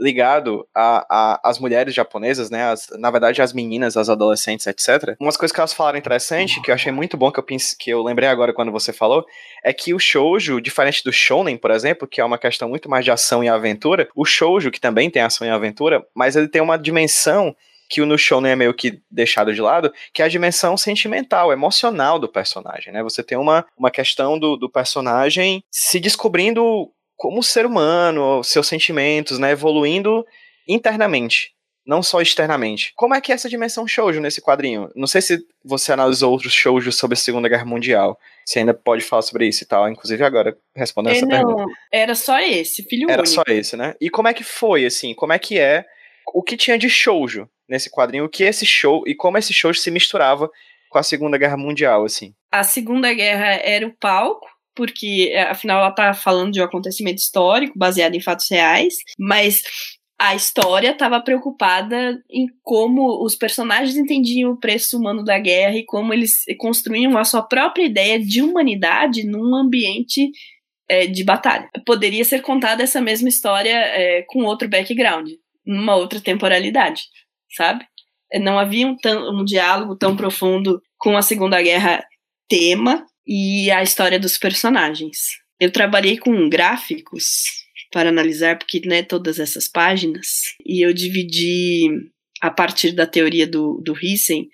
[0.00, 2.70] ligado às mulheres japonesas, né?
[2.70, 5.16] As, na verdade, as meninas, as adolescentes, etc.
[5.20, 7.90] Umas coisas que elas falaram interessante, que eu achei muito bom, que eu, pense, que
[7.90, 9.24] eu lembrei agora quando você falou,
[9.64, 13.04] é que o shoujo, diferente do shonen, por exemplo, que é uma questão muito mais
[13.04, 16.62] de ação e aventura, o shoujo, que também tem ação e aventura, mas ele tem
[16.62, 17.54] uma dimensão
[17.88, 21.52] que o no shonen é meio que deixado de lado, que é a dimensão sentimental,
[21.52, 23.02] emocional do personagem, né?
[23.02, 29.38] Você tem uma, uma questão do, do personagem se descobrindo como ser humano, seus sentimentos,
[29.38, 29.52] né?
[29.52, 30.24] Evoluindo
[30.68, 31.52] internamente,
[31.86, 32.92] não só externamente.
[32.94, 34.90] Como é que é essa dimensão shoujo nesse quadrinho?
[34.94, 38.18] Não sei se você analisou outros shoujos sobre a Segunda Guerra Mundial.
[38.44, 41.78] Você ainda pode falar sobre isso e tal, inclusive agora respondendo é, essa não, pergunta.
[41.92, 43.34] Era só esse, filho Era único.
[43.34, 43.94] só esse, né?
[44.00, 45.14] E como é que foi, assim?
[45.14, 45.84] Como é que é
[46.34, 49.72] o que tinha de shoujo nesse quadrinho, o que esse show e como esse show
[49.72, 50.50] se misturava
[50.88, 52.34] com a Segunda Guerra Mundial, assim.
[52.50, 54.46] A Segunda Guerra era o palco,
[54.76, 59.62] porque é, afinal ela tá falando de um acontecimento histórico baseado em fatos reais, mas
[60.18, 65.84] a história estava preocupada em como os personagens entendiam o preço humano da guerra e
[65.84, 70.30] como eles construíam a sua própria ideia de humanidade num ambiente
[70.88, 71.68] é, de batalha.
[71.84, 75.30] Poderia ser contada essa mesma história é, com outro background,
[75.66, 77.02] numa outra temporalidade
[77.56, 77.86] sabe?
[78.40, 78.96] Não havia um,
[79.30, 82.04] um diálogo tão profundo com a Segunda Guerra
[82.48, 85.38] tema e a história dos personagens.
[85.58, 87.42] Eu trabalhei com gráficos
[87.90, 91.88] para analisar, porque né, todas essas páginas, e eu dividi
[92.40, 94.48] a partir da teoria do, do Rissen,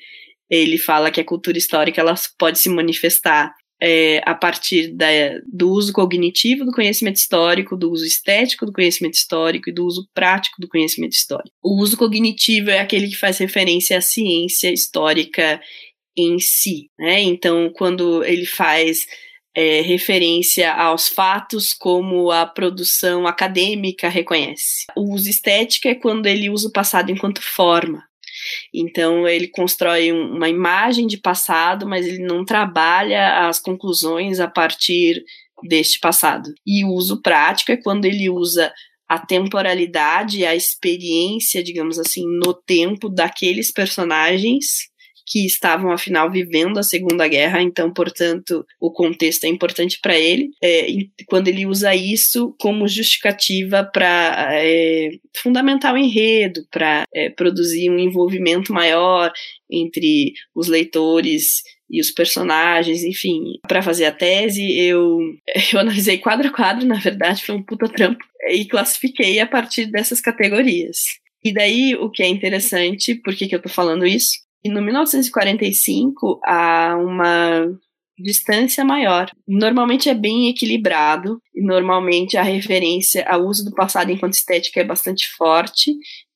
[0.49, 3.53] ele fala que a cultura histórica ela pode se manifestar
[3.83, 5.07] é, a partir da,
[5.53, 10.09] do uso cognitivo do conhecimento histórico, do uso estético do conhecimento histórico e do uso
[10.15, 11.51] prático do conhecimento histórico.
[11.61, 15.61] O uso cognitivo é aquele que faz referência à ciência histórica
[16.17, 17.21] em si, né?
[17.21, 19.07] Então, quando ele faz
[19.55, 24.87] é, referência aos fatos como a produção acadêmica reconhece.
[24.97, 28.03] O uso estético é quando ele usa o passado enquanto forma,
[28.73, 35.23] então ele constrói uma imagem de passado, mas ele não trabalha as conclusões a partir
[35.63, 36.53] deste passado.
[36.67, 38.73] E o uso prático é quando ele usa
[39.09, 44.91] a temporalidade, a experiência, digamos assim, no tempo daqueles personagens
[45.33, 50.51] que estavam, afinal, vivendo a Segunda Guerra, então, portanto, o contexto é importante para ele.
[50.63, 50.87] É,
[51.27, 57.99] quando ele usa isso como justificativa para é, fundamentar o enredo, para é, produzir um
[57.99, 59.33] envolvimento maior
[59.71, 63.41] entre os leitores e os personagens, enfim.
[63.67, 65.19] Para fazer a tese, eu,
[65.73, 69.87] eu analisei quadro a quadro, na verdade, foi um puta trampo, e classifiquei a partir
[69.87, 70.99] dessas categorias.
[71.43, 74.43] E daí, o que é interessante, por que, que eu tô falando isso?
[74.65, 77.67] E no 1945 há uma
[78.19, 79.31] distância maior.
[79.47, 84.85] Normalmente é bem equilibrado, e normalmente a referência ao uso do passado enquanto estética é
[84.85, 85.91] bastante forte,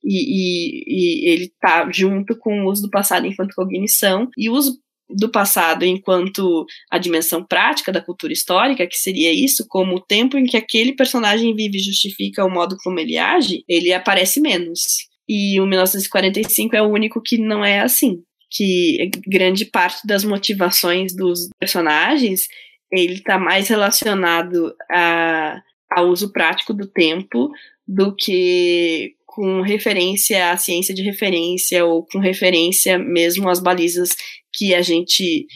[0.04, 4.54] e, e, e ele está junto com o uso do passado enquanto cognição, e o
[4.54, 10.00] uso do passado enquanto a dimensão prática da cultura histórica, que seria isso, como o
[10.00, 14.80] tempo em que aquele personagem vive justifica o modo como ele age, ele aparece menos.
[15.28, 18.22] E o 1945 é o único que não é assim.
[18.50, 22.48] Que grande parte das motivações dos personagens
[22.92, 25.60] ele está mais relacionado a,
[25.90, 27.50] ao uso prático do tempo
[27.86, 34.16] do que com referência à ciência de referência ou com referência mesmo às balizas
[34.52, 35.46] que a gente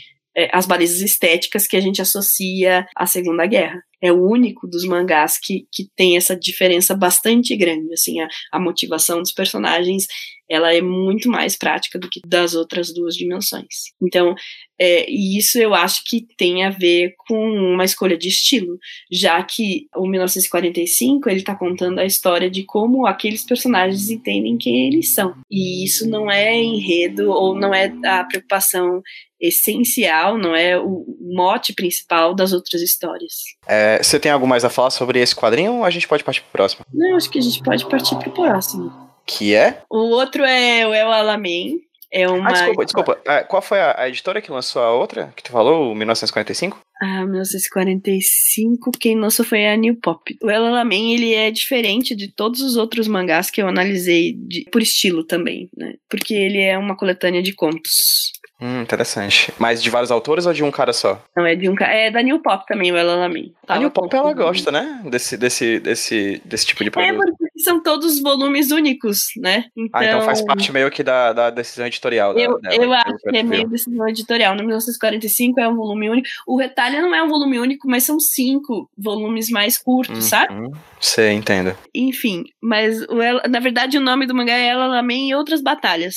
[0.53, 3.83] as balizas estéticas que a gente associa à Segunda Guerra.
[4.03, 8.59] É o único dos mangás que, que tem essa diferença bastante grande, assim, a, a
[8.59, 10.07] motivação dos personagens,
[10.49, 13.93] ela é muito mais prática do que das outras duas dimensões.
[14.03, 14.35] Então,
[14.81, 18.79] é, e isso eu acho que tem a ver com uma escolha de estilo,
[19.13, 24.89] já que o 1945 ele está contando a história de como aqueles personagens entendem quem
[24.89, 25.35] eles são.
[25.51, 29.03] E isso não é enredo ou não é a preocupação
[29.41, 33.35] essencial, não é o mote principal das outras histórias.
[33.67, 36.43] É, você tem algo mais a falar sobre esse quadrinho ou a gente pode partir
[36.43, 36.85] pro próximo?
[36.93, 38.93] Não, acho que a gente pode partir pro próximo.
[39.27, 39.83] Que é?
[39.89, 41.79] O outro é o El Alamein.
[42.13, 42.51] É uma...
[42.51, 43.21] Ah, desculpa, desculpa.
[43.25, 46.81] É, qual foi a, a, editora que lançou a outra que tu falou, o 1945?
[47.01, 50.37] Ah, 1945, quem lançou foi a New Pop.
[50.43, 54.67] O El Alamein, ele é diferente de todos os outros mangás que eu analisei de,
[54.73, 55.95] por estilo também, né?
[56.09, 58.33] Porque ele é uma coletânea de contos.
[58.61, 59.53] Hum, interessante.
[59.59, 61.23] Mas de vários autores ou de um cara só?
[61.35, 61.95] Não, é de um cara.
[61.95, 63.55] É da New Pop também, o Ela Lamin.
[63.67, 65.01] A New Pop ela gosta, né?
[65.05, 67.37] Desse, desse, desse, desse tipo de produto.
[67.63, 69.65] São todos volumes únicos, né?
[69.77, 72.39] Então, ah, então faz parte meio que da, da decisão editorial.
[72.39, 74.55] Eu, dela, eu acho que é meio decisão editorial.
[74.55, 76.29] No 1945 é um volume único.
[76.47, 80.55] O Retalha não é um volume único, mas são cinco volumes mais curtos, hum, sabe?
[81.01, 81.77] Sei, entendo.
[81.95, 85.63] Enfim, mas o ela, na verdade o nome do mangá é Ela Lamin e Outras
[85.63, 86.15] Batalhas.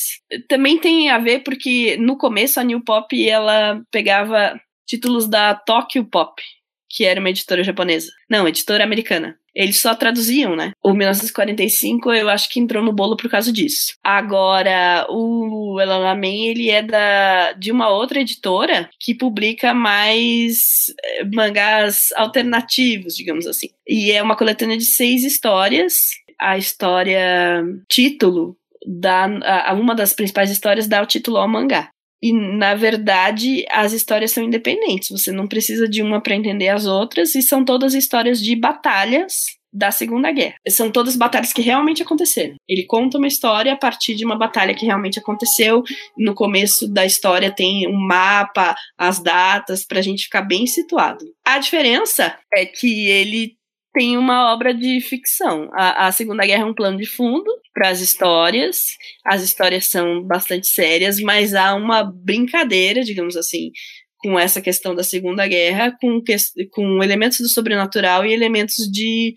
[0.48, 5.56] Também tem a ver porque no começo começo a New Pop ela pegava títulos da
[5.56, 6.41] Tokyo Pop,
[6.89, 8.12] que era uma editora japonesa.
[8.30, 9.38] Não, editora americana.
[9.56, 10.72] Eles só traduziam, né?
[10.82, 13.95] O 1945 eu acho que entrou no bolo por causa disso.
[14.04, 22.12] Agora, o Elalamen, ele é da, de uma outra editora que publica mais eh, mangás
[22.16, 23.70] alternativos, digamos assim.
[23.88, 26.12] E é uma coletânea de seis histórias.
[26.39, 31.89] A história título dá a, uma das principais histórias dá o título ao mangá.
[32.24, 35.10] E, na verdade, as histórias são independentes.
[35.10, 39.34] Você não precisa de uma para entender as outras, e são todas histórias de batalhas
[39.74, 40.56] da Segunda Guerra.
[40.70, 42.56] São todas batalhas que realmente aconteceram.
[42.66, 45.84] Ele conta uma história a partir de uma batalha que realmente aconteceu.
[46.18, 51.26] No começo da história tem um mapa, as datas, para a gente ficar bem situado.
[51.46, 53.58] A diferença é que ele
[53.94, 55.70] tem uma obra de ficção.
[55.74, 58.98] A, a Segunda Guerra é um plano de fundo para as histórias.
[59.24, 63.72] As histórias são bastante sérias, mas há uma brincadeira, digamos assim,
[64.18, 66.36] com essa questão da Segunda Guerra, com, que,
[66.72, 69.36] com elementos do sobrenatural e elementos de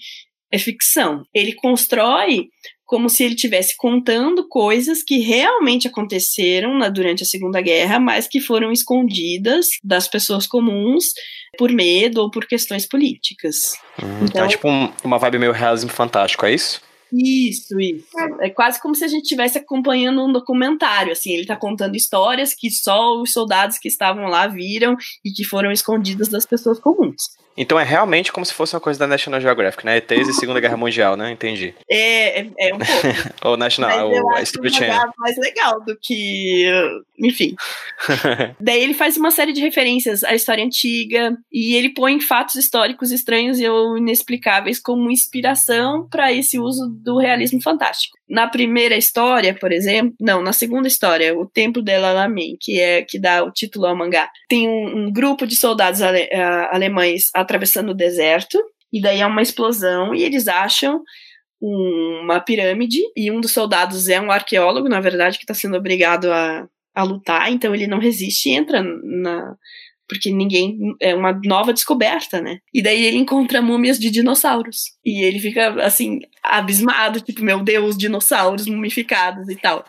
[0.50, 1.22] é, ficção.
[1.34, 2.48] Ele constrói
[2.86, 8.28] como se ele estivesse contando coisas que realmente aconteceram na, durante a Segunda Guerra, mas
[8.28, 11.06] que foram escondidas das pessoas comuns
[11.58, 13.72] por medo ou por questões políticas.
[14.02, 16.80] Hum, então, é tipo um, uma vibe meio realismo fantástico, é isso?
[17.12, 18.06] Isso, isso.
[18.40, 22.54] É quase como se a gente estivesse acompanhando um documentário, assim, ele está contando histórias
[22.54, 27.22] que só os soldados que estavam lá viram e que foram escondidas das pessoas comuns.
[27.56, 29.96] Então é realmente como se fosse uma coisa da National Geographic, né?
[29.96, 31.30] ETs e Segunda Guerra Mundial, né?
[31.30, 31.74] Entendi.
[31.90, 33.36] É, é, é um pouco.
[33.42, 35.12] Ou National, ou a History Channel.
[35.18, 36.64] mais legal do que.
[37.18, 37.54] Enfim.
[38.60, 43.12] Daí ele faz uma série de referências à história antiga e ele põe fatos históricos
[43.12, 48.16] estranhos e inexplicáveis como inspiração para esse uso do realismo fantástico.
[48.28, 53.02] Na primeira história, por exemplo, não, na segunda história, o Templo de Lalamin, que é
[53.02, 57.30] que dá o título ao mangá, tem um, um grupo de soldados ale, uh, alemães
[57.46, 58.58] atravessando o deserto,
[58.92, 61.02] e daí é uma explosão, e eles acham
[61.60, 66.30] uma pirâmide, e um dos soldados é um arqueólogo, na verdade, que está sendo obrigado
[66.30, 69.54] a, a lutar, então ele não resiste e entra na.
[70.08, 70.78] Porque ninguém.
[71.00, 72.58] É uma nova descoberta, né?
[72.72, 74.92] E daí ele encontra múmias de dinossauros.
[75.04, 79.84] E ele fica, assim, abismado, tipo, meu Deus, dinossauros mumificados e tal.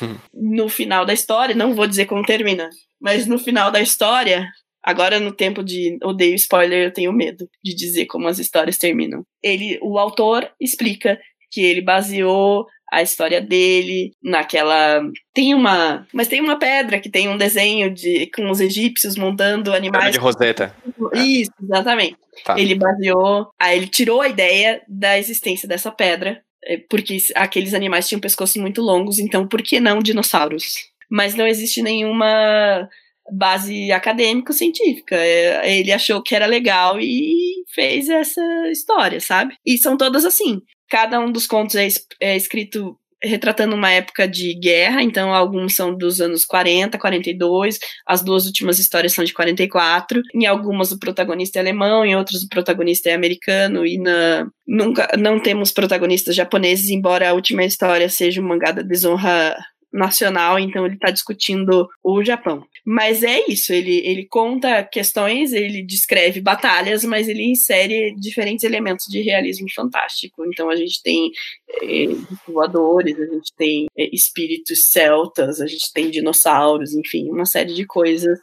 [0.34, 2.68] no final da história, não vou dizer como termina,
[3.00, 4.46] mas no final da história,
[4.84, 9.24] Agora, no tempo de odeio spoiler, eu tenho medo de dizer como as histórias terminam.
[9.42, 11.18] Ele, o autor explica
[11.50, 17.28] que ele baseou a história dele naquela tem uma mas tem uma pedra que tem
[17.28, 20.12] um desenho de com os egípcios montando animais.
[20.12, 20.74] De Roseta.
[21.14, 22.16] Isso exatamente.
[22.44, 22.58] Tá.
[22.58, 28.08] ele baseou aí ele tirou a ideia da existência dessa pedra é, porque aqueles animais
[28.08, 30.92] tinham pescoços muito longos então por que não dinossauros?
[31.10, 32.88] Mas não existe nenhuma
[33.32, 35.16] base acadêmico-científica.
[35.16, 39.54] É, ele achou que era legal e fez essa história, sabe?
[39.64, 40.60] E são todas assim.
[40.88, 41.88] Cada um dos contos é,
[42.20, 48.22] é escrito retratando uma época de guerra, então alguns são dos anos 40, 42, as
[48.22, 52.48] duas últimas histórias são de 44, em algumas o protagonista é alemão, em outras o
[52.48, 58.40] protagonista é americano, e na, nunca não temos protagonistas japoneses, embora a última história seja
[58.40, 59.56] um mangá da desonra
[59.94, 62.66] nacional, então ele está discutindo o Japão.
[62.84, 69.06] Mas é isso, ele, ele conta questões, ele descreve batalhas, mas ele insere diferentes elementos
[69.06, 70.44] de realismo fantástico.
[70.46, 71.30] Então a gente tem
[71.82, 72.06] é,
[72.46, 77.86] voadores, a gente tem é, espíritos celtas, a gente tem dinossauros, enfim, uma série de
[77.86, 78.38] coisas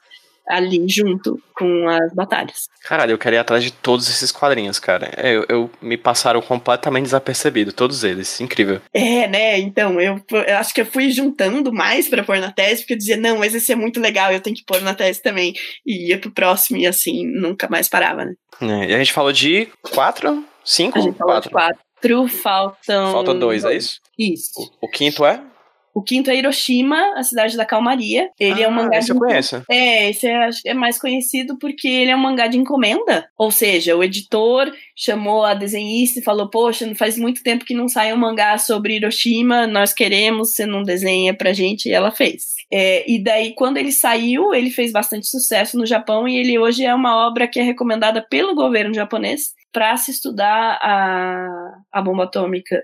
[0.47, 2.67] ali junto com as batalhas.
[2.83, 5.11] Caralho, eu queria ir atrás de todos esses quadrinhos, cara.
[5.15, 8.39] É, eu, eu, me passaram completamente desapercebido, todos eles.
[8.41, 8.81] Incrível.
[8.93, 9.59] É, né?
[9.59, 12.97] Então, eu, eu acho que eu fui juntando mais para pôr na tese, porque eu
[12.97, 15.53] dizia, não, mas esse é muito legal, eu tenho que pôr na tese também.
[15.85, 18.33] E ia pro próximo e assim, nunca mais parava, né?
[18.61, 20.43] É, e a gente falou de quatro?
[20.63, 20.97] Cinco?
[20.97, 21.49] A gente falou quatro.
[21.49, 23.11] de quatro, faltam.
[23.11, 23.99] Faltam dois, é isso?
[24.17, 24.51] Isso.
[24.81, 25.41] O, o quinto é?
[25.93, 28.29] O quinto é Hiroshima, a cidade da calmaria.
[28.39, 29.13] Ele ah, é um ah, mangá esse de...
[29.13, 29.63] eu conheço.
[29.69, 33.27] É, esse é, é, mais conhecido porque ele é um mangá de encomenda.
[33.37, 37.87] Ou seja, o editor chamou a desenhista e falou: Poxa, faz muito tempo que não
[37.87, 42.61] sai um mangá sobre Hiroshima, nós queremos, você não desenha pra gente, e ela fez.
[42.71, 46.85] É, e daí, quando ele saiu, ele fez bastante sucesso no Japão e ele hoje
[46.85, 52.23] é uma obra que é recomendada pelo governo japonês para se estudar a, a bomba
[52.23, 52.81] atômica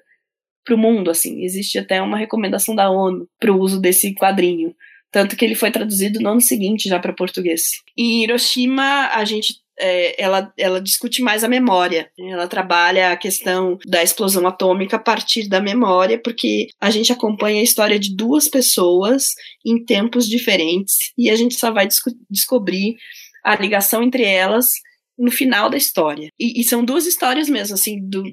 [0.67, 1.43] para o mundo, assim.
[1.45, 4.75] Existe até uma recomendação da ONU para o uso desse quadrinho.
[5.09, 7.81] Tanto que ele foi traduzido no ano seguinte já para português.
[7.97, 12.11] Em Hiroshima, a gente é, ela, ela discute mais a memória.
[12.19, 17.61] Ela trabalha a questão da explosão atômica a partir da memória, porque a gente acompanha
[17.61, 19.33] a história de duas pessoas
[19.65, 22.97] em tempos diferentes e a gente só vai desco descobrir
[23.43, 24.73] a ligação entre elas
[25.17, 26.29] no final da história.
[26.37, 28.23] E, e, são duas histórias mesmo, assim, do,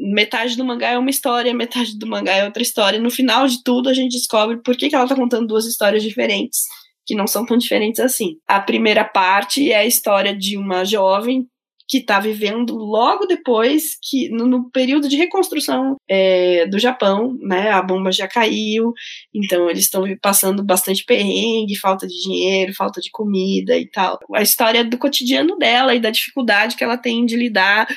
[0.00, 2.98] metade do mangá é uma história, metade do mangá é outra história.
[2.98, 6.02] No final de tudo, a gente descobre por que, que ela tá contando duas histórias
[6.02, 6.62] diferentes,
[7.06, 8.36] que não são tão diferentes assim.
[8.48, 11.46] A primeira parte é a história de uma jovem
[11.90, 17.68] que está vivendo logo depois que no, no período de reconstrução é, do Japão, né?
[17.72, 18.92] A bomba já caiu,
[19.34, 24.20] então eles estão passando bastante perrengue, falta de dinheiro, falta de comida e tal.
[24.36, 27.88] A história do cotidiano dela e da dificuldade que ela tem de lidar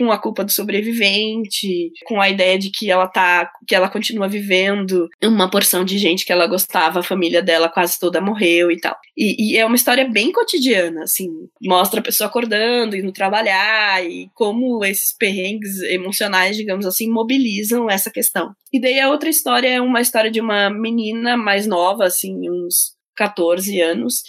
[0.00, 4.26] com a culpa do sobrevivente, com a ideia de que ela tá, que ela continua
[4.26, 8.80] vivendo uma porção de gente que ela gostava, a família dela quase toda morreu e
[8.80, 8.96] tal.
[9.14, 11.28] E, e é uma história bem cotidiana, assim,
[11.62, 18.10] mostra a pessoa acordando, indo trabalhar e como esses perrengues emocionais, digamos assim, mobilizam essa
[18.10, 18.54] questão.
[18.72, 22.94] E daí a outra história é uma história de uma menina mais nova, assim, uns
[23.14, 24.22] 14 anos,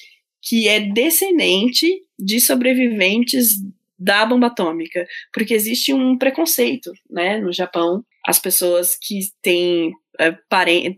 [0.43, 1.87] que é descendente
[2.19, 3.51] de sobreviventes
[4.01, 8.03] da bomba atômica, porque existe um preconceito, né, no Japão.
[8.25, 10.35] As pessoas que têm, é,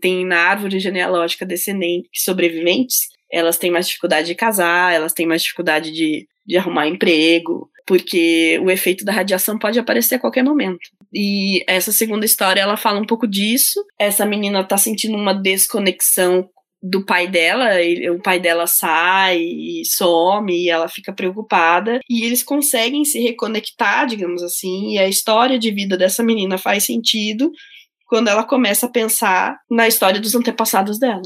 [0.00, 5.42] têm na árvore genealógica descendentes sobreviventes, elas têm mais dificuldade de casar, elas têm mais
[5.42, 10.88] dificuldade de, de arrumar emprego, porque o efeito da radiação pode aparecer a qualquer momento.
[11.12, 13.84] E essa segunda história, ela fala um pouco disso.
[13.98, 16.48] Essa menina tá sentindo uma desconexão
[16.86, 22.26] do pai dela, ele, o pai dela sai e some e ela fica preocupada e
[22.26, 27.50] eles conseguem se reconectar, digamos assim, e a história de vida dessa menina faz sentido
[28.06, 31.22] quando ela começa a pensar na história dos antepassados dela.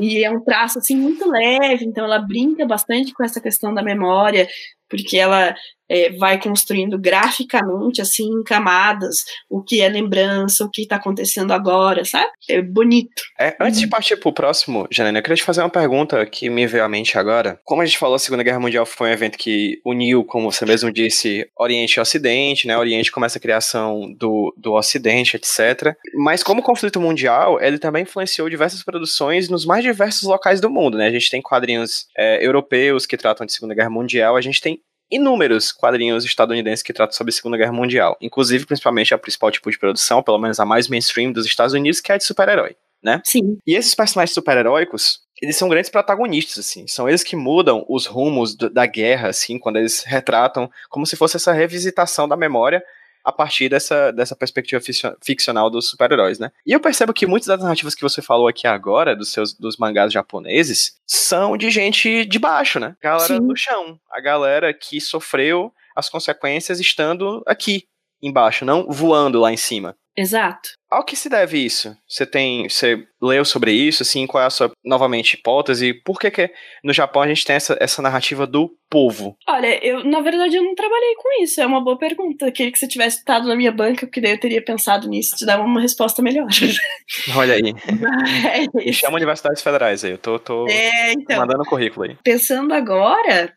[0.00, 3.82] E é um traço assim muito leve, então ela brinca bastante com essa questão da
[3.82, 4.48] memória,
[4.94, 5.56] porque ela
[5.88, 11.52] é, vai construindo graficamente, assim, em camadas, o que é lembrança, o que está acontecendo
[11.52, 12.30] agora, sabe?
[12.48, 13.22] É bonito.
[13.38, 16.48] É, antes de partir para o próximo, Janine, eu queria te fazer uma pergunta que
[16.48, 17.58] me veio à mente agora.
[17.64, 20.64] Como a gente falou, a Segunda Guerra Mundial foi um evento que uniu, como você
[20.64, 22.76] mesmo disse, Oriente e Ocidente, né?
[22.78, 25.94] Oriente começa a criação do, do Ocidente, etc.
[26.14, 30.96] Mas como conflito mundial, ele também influenciou diversas produções nos mais diversos locais do mundo,
[30.96, 31.08] né?
[31.08, 34.80] A gente tem quadrinhos é, europeus que tratam de Segunda Guerra Mundial, a gente tem
[35.10, 39.70] inúmeros quadrinhos estadunidenses que tratam sobre a Segunda Guerra Mundial, inclusive principalmente a principal tipo
[39.70, 42.76] de produção, pelo menos a mais mainstream dos Estados Unidos, que é a de super-herói,
[43.02, 43.20] né?
[43.24, 43.58] Sim.
[43.66, 48.56] E esses personagens super-heróicos, eles são grandes protagonistas, assim, são eles que mudam os rumos
[48.56, 52.82] da guerra, assim, quando eles retratam como se fosse essa revisitação da memória
[53.24, 54.82] a partir dessa, dessa perspectiva
[55.24, 56.50] ficcional dos super-heróis, né?
[56.66, 59.78] E eu percebo que muitas das narrativas que você falou aqui agora, dos seus dos
[59.78, 62.96] mangás japoneses, são de gente de baixo, né?
[63.02, 63.46] Galera Sim.
[63.46, 63.98] do chão.
[64.10, 67.84] A galera que sofreu as consequências estando aqui
[68.22, 69.96] embaixo, não voando lá em cima.
[70.16, 70.70] Exato.
[70.90, 71.96] Ao que se deve isso?
[72.08, 75.92] Você tem, você leu sobre isso, assim, qual é a sua, novamente, hipótese?
[75.92, 76.50] Por que que
[76.84, 79.36] no Japão a gente tem essa, essa narrativa do povo?
[79.48, 82.46] Olha, eu, na verdade, eu não trabalhei com isso, é uma boa pergunta.
[82.46, 85.34] Eu queria que você tivesse estado na minha banca, porque daí eu teria pensado nisso,
[85.36, 86.46] te dar uma resposta melhor.
[87.36, 87.74] Olha aí.
[88.00, 88.68] Mas...
[88.72, 92.16] Me chama universidades federais aí, eu tô, tô é, então, mandando currículo aí.
[92.22, 93.52] Pensando agora,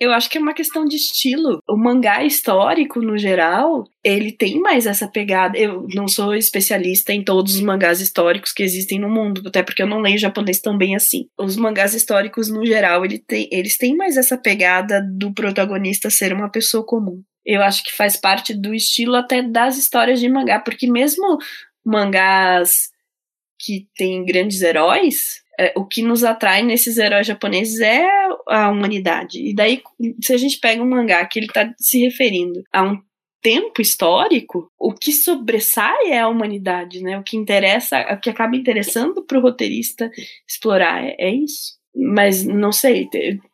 [0.00, 1.62] eu acho que é uma questão de estilo.
[1.68, 5.58] O mangá histórico, no geral, ele tem mais essa pegada.
[5.58, 9.82] Eu não sou especialista em todos os mangás históricos que existem no mundo, até porque
[9.82, 11.26] eu não leio japonês tão bem assim.
[11.38, 16.32] Os mangás históricos, no geral, ele tem, eles têm mais essa pegada do protagonista ser
[16.32, 17.22] uma pessoa comum.
[17.44, 21.36] Eu acho que faz parte do estilo até das histórias de mangá, porque mesmo
[21.84, 22.88] mangás
[23.58, 28.08] que têm grandes heróis, é, o que nos atrai nesses heróis japoneses é
[28.48, 29.46] a humanidade.
[29.46, 29.82] E daí,
[30.22, 32.98] se a gente pega um mangá que ele está se referindo a um
[33.42, 37.18] tempo histórico, o que sobressai é a humanidade, né?
[37.18, 40.10] O que interessa, o que acaba interessando para o roteirista
[40.48, 41.78] explorar é, é, isso.
[41.94, 43.06] Mas não sei,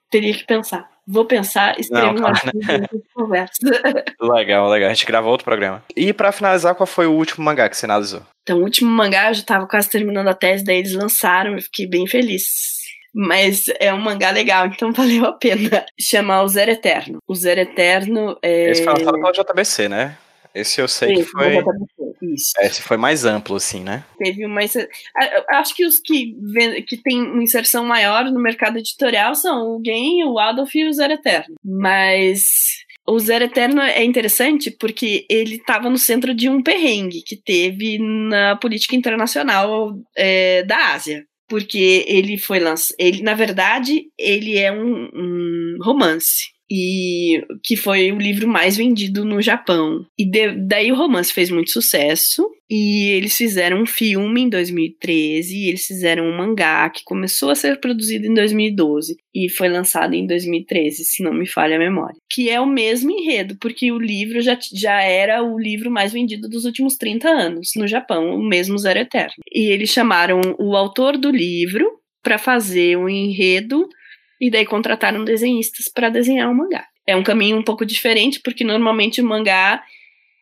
[0.08, 0.88] teria que pensar.
[1.06, 2.86] Vou pensar, escrevo uma né?
[3.14, 3.52] conversa.
[4.20, 4.90] Legal, legal.
[4.90, 5.84] A gente grava outro programa.
[5.94, 8.22] E para finalizar, qual foi o último mangá que você analisou?
[8.42, 11.62] Então, o último mangá, eu já tava quase terminando a tese, daí eles lançaram, eu
[11.62, 12.76] fiquei bem feliz.
[13.14, 15.86] Mas é um mangá legal, então valeu a pena.
[15.98, 17.18] Chama O Zero Eterno.
[17.26, 18.70] O Zero Eterno é.
[18.70, 20.18] Esse foi lançado pela JBC, né?
[20.54, 21.62] Esse eu sei Sim, que foi.
[22.20, 22.52] Isso.
[22.60, 24.04] Esse foi mais amplo, assim, né?
[24.18, 24.60] Teve uma.
[25.50, 26.34] Acho que os que,
[26.86, 30.92] que têm uma inserção maior no mercado editorial são o Game, o Adolf e o
[30.92, 31.54] Zero Eterno.
[31.64, 37.36] Mas o Zero Eterno é interessante porque ele estava no centro de um perrengue que
[37.36, 41.24] teve na política internacional é, da Ásia.
[41.48, 42.96] Porque ele foi lançado.
[42.98, 49.24] Ele, na verdade, ele é um, um romance e que foi o livro mais vendido
[49.24, 50.04] no Japão.
[50.18, 55.56] E de, daí o romance fez muito sucesso e eles fizeram um filme em 2013
[55.56, 60.14] e eles fizeram um mangá que começou a ser produzido em 2012 e foi lançado
[60.14, 62.16] em 2013, se não me falha a memória.
[62.28, 66.48] Que é o mesmo enredo, porque o livro já, já era o livro mais vendido
[66.48, 69.34] dos últimos 30 anos no Japão, o mesmo Zero Eterno.
[69.52, 71.88] E eles chamaram o autor do livro
[72.22, 73.88] para fazer um enredo
[74.40, 76.86] e daí contrataram desenhistas para desenhar o mangá.
[77.06, 79.82] É um caminho um pouco diferente, porque normalmente o mangá,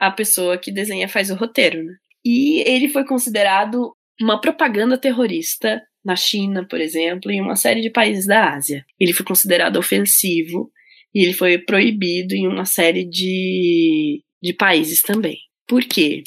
[0.01, 1.95] a pessoa que desenha faz o roteiro, né?
[2.24, 7.80] E ele foi considerado uma propaganda terrorista na China, por exemplo, e em uma série
[7.80, 8.84] de países da Ásia.
[8.99, 10.70] Ele foi considerado ofensivo
[11.14, 15.38] e ele foi proibido em uma série de, de países também.
[15.66, 16.22] Por quê?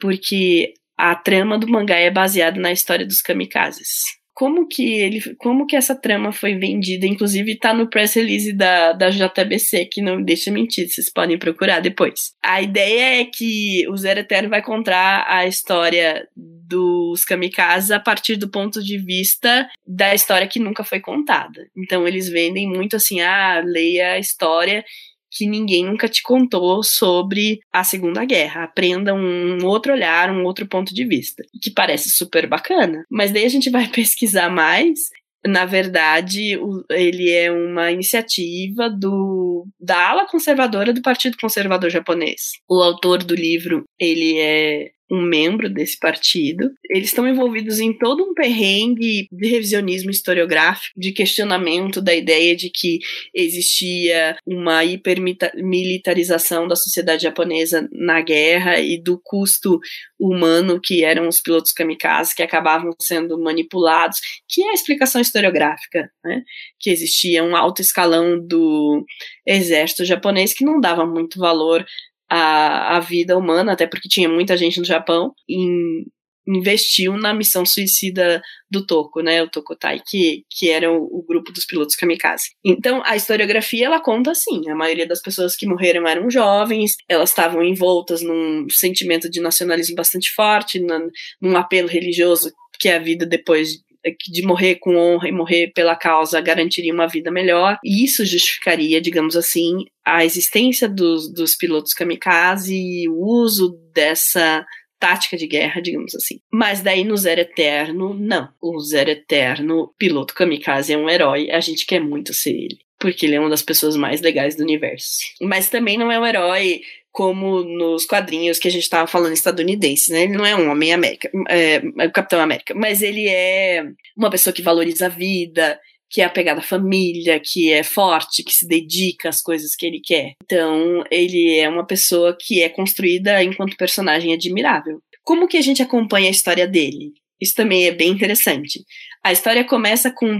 [0.00, 5.66] Porque a trama do mangá é baseada na história dos kamikazes como que ele, como
[5.66, 10.22] que essa trama foi vendida, inclusive tá no press release da, da JBC, que não
[10.22, 12.34] deixa mentir, vocês podem procurar depois.
[12.40, 18.36] A ideia é que o Zero Eterno vai contar a história dos kamikazes a partir
[18.36, 21.66] do ponto de vista da história que nunca foi contada.
[21.76, 24.84] Então eles vendem muito assim, ah, leia a história
[25.30, 28.64] que ninguém nunca te contou sobre a Segunda Guerra.
[28.64, 31.42] Aprenda um outro olhar, um outro ponto de vista.
[31.62, 33.04] Que parece super bacana.
[33.10, 35.10] Mas daí a gente vai pesquisar mais.
[35.46, 36.58] Na verdade,
[36.90, 42.54] ele é uma iniciativa do, da ala conservadora do Partido Conservador Japonês.
[42.68, 46.70] O autor do livro, ele é um membro desse partido.
[46.88, 52.70] Eles estão envolvidos em todo um perrengue de revisionismo historiográfico, de questionamento da ideia de
[52.70, 52.98] que
[53.34, 59.80] existia uma hipermilitarização da sociedade japonesa na guerra e do custo
[60.18, 66.10] humano que eram os pilotos kamikazes que acabavam sendo manipulados, que é a explicação historiográfica,
[66.24, 66.42] né?
[66.78, 69.04] que existia um alto escalão do
[69.46, 71.84] exército japonês que não dava muito valor
[72.30, 76.04] a, a vida humana, até porque tinha muita gente no Japão, em,
[76.46, 81.52] investiu na missão suicida do Toko, né, o Tokotai, que, que era o, o, grupo
[81.52, 82.50] dos pilotos kamikaze.
[82.64, 87.30] Então, a historiografia, ela conta assim, a maioria das pessoas que morreram eram jovens, elas
[87.30, 91.08] estavam envoltas num sentimento de nacionalismo bastante forte, num,
[91.40, 92.50] num apelo religioso
[92.80, 93.82] que a vida depois
[94.30, 97.78] de morrer com honra e morrer pela causa garantiria uma vida melhor.
[97.84, 104.64] E isso justificaria, digamos assim, a existência dos, dos pilotos kamikaze e o uso dessa
[104.98, 106.40] tática de guerra, digamos assim.
[106.52, 108.48] Mas daí no Zero Eterno, não.
[108.60, 112.78] O Zero Eterno, piloto kamikaze, é um herói, a gente quer muito ser ele.
[112.98, 115.18] Porque ele é uma das pessoas mais legais do universo.
[115.40, 116.80] Mas também não é um herói
[117.18, 120.22] como nos quadrinhos que a gente estava falando estadunidense, né?
[120.22, 123.84] Ele não é um homem América, é, é o Capitão América, mas ele é
[124.16, 128.52] uma pessoa que valoriza a vida, que é apegado à família, que é forte, que
[128.52, 130.34] se dedica às coisas que ele quer.
[130.44, 135.00] Então, ele é uma pessoa que é construída enquanto personagem admirável.
[135.24, 137.14] Como que a gente acompanha a história dele?
[137.40, 138.84] Isso também é bem interessante.
[139.24, 140.38] A história começa com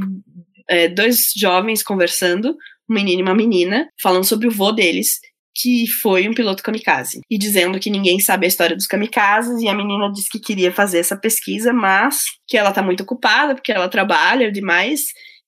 [0.69, 2.57] é, dois jovens conversando,
[2.89, 5.19] um menino e uma menina, falando sobre o vô deles,
[5.61, 7.21] que foi um piloto kamikaze.
[7.29, 10.73] E dizendo que ninguém sabe a história dos kamikazes, e a menina disse que queria
[10.73, 15.01] fazer essa pesquisa, mas que ela tá muito ocupada, porque ela trabalha demais,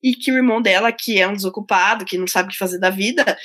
[0.02, 2.80] e que o irmão dela, que é um desocupado, que não sabe o que fazer
[2.80, 3.38] da vida,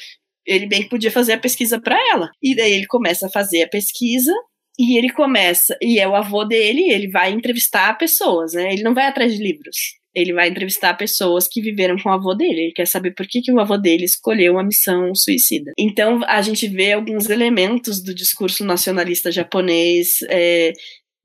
[0.45, 2.31] ele bem podia fazer a pesquisa para ela.
[2.41, 4.33] E daí ele começa a fazer a pesquisa,
[4.79, 8.73] e ele começa, e é o avô dele, ele vai entrevistar pessoas, né?
[8.73, 9.77] Ele não vai atrás de livros
[10.15, 12.61] ele vai entrevistar pessoas que viveram com o avô dele.
[12.61, 15.73] Ele quer saber por que, que o avô dele escolheu uma missão suicida.
[15.77, 20.71] Então, a gente vê alguns elementos do discurso nacionalista japonês é,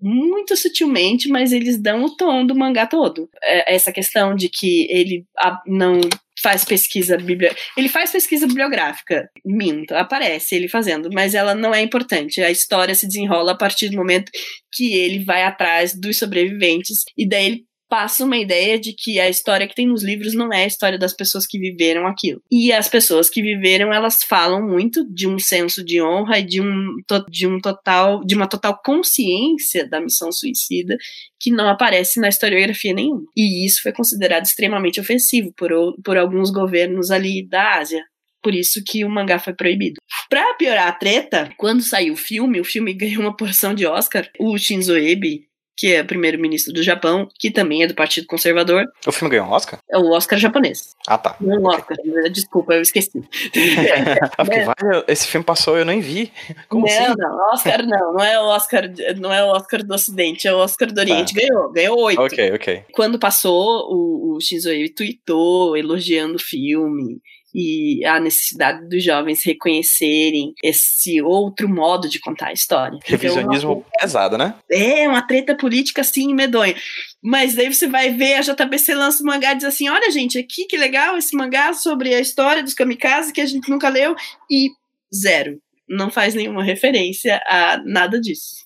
[0.01, 3.29] muito sutilmente, mas eles dão o tom do mangá todo.
[3.43, 5.25] É, essa questão de que ele
[5.67, 6.01] não
[6.43, 7.71] faz pesquisa bibliográfica.
[7.77, 12.41] Ele faz pesquisa bibliográfica, minto, aparece ele fazendo, mas ela não é importante.
[12.41, 14.33] A história se desenrola a partir do momento
[14.73, 19.29] que ele vai atrás dos sobreviventes e daí ele passa uma ideia de que a
[19.29, 22.41] história que tem nos livros não é a história das pessoas que viveram aquilo.
[22.51, 26.61] E as pessoas que viveram, elas falam muito de um senso de honra e de
[26.61, 26.95] um,
[27.29, 30.97] de um total, de uma total consciência da missão suicida
[31.41, 33.25] que não aparece na historiografia nenhuma.
[33.37, 35.71] E isso foi considerado extremamente ofensivo por,
[36.05, 38.05] por alguns governos ali da Ásia.
[38.43, 39.97] Por isso que o mangá foi proibido.
[40.29, 44.31] Pra piorar a treta, quando saiu o filme, o filme ganhou uma porção de Oscar.
[44.39, 48.87] O Shinzo Abe, que é primeiro-ministro do Japão, que também é do Partido Conservador.
[49.07, 49.79] O filme ganhou um Oscar?
[49.91, 50.95] É o Oscar japonês.
[51.07, 51.37] Ah, tá.
[51.41, 51.97] Não um Oscar,
[52.31, 53.11] desculpa, eu esqueci.
[54.37, 56.33] vale, esse filme passou eu nem vi.
[56.69, 57.15] Como não, assim?
[57.17, 58.85] não, Oscar não, não é o Oscar,
[59.17, 61.35] não é o Oscar do Ocidente, é o Oscar do Oriente.
[61.35, 61.41] Tá.
[61.41, 62.21] Ganhou, ganhou oito.
[62.21, 62.85] Ok, ok.
[62.93, 67.21] Quando passou, o, o Shinzo Abe tweetou elogiando o filme
[67.55, 72.99] e a necessidade dos jovens reconhecerem esse outro modo de contar a história.
[73.05, 74.55] Revisionismo então, pesado, né?
[74.71, 76.75] É, uma treta política assim, medonha.
[77.23, 80.39] Mas daí você vai ver a JBC lança um mangá e diz assim: olha, gente,
[80.39, 84.15] aqui que legal esse mangá sobre a história dos kamikazes que a gente nunca leu,
[84.51, 84.69] e
[85.15, 85.59] zero.
[85.89, 88.65] Não faz nenhuma referência a nada disso.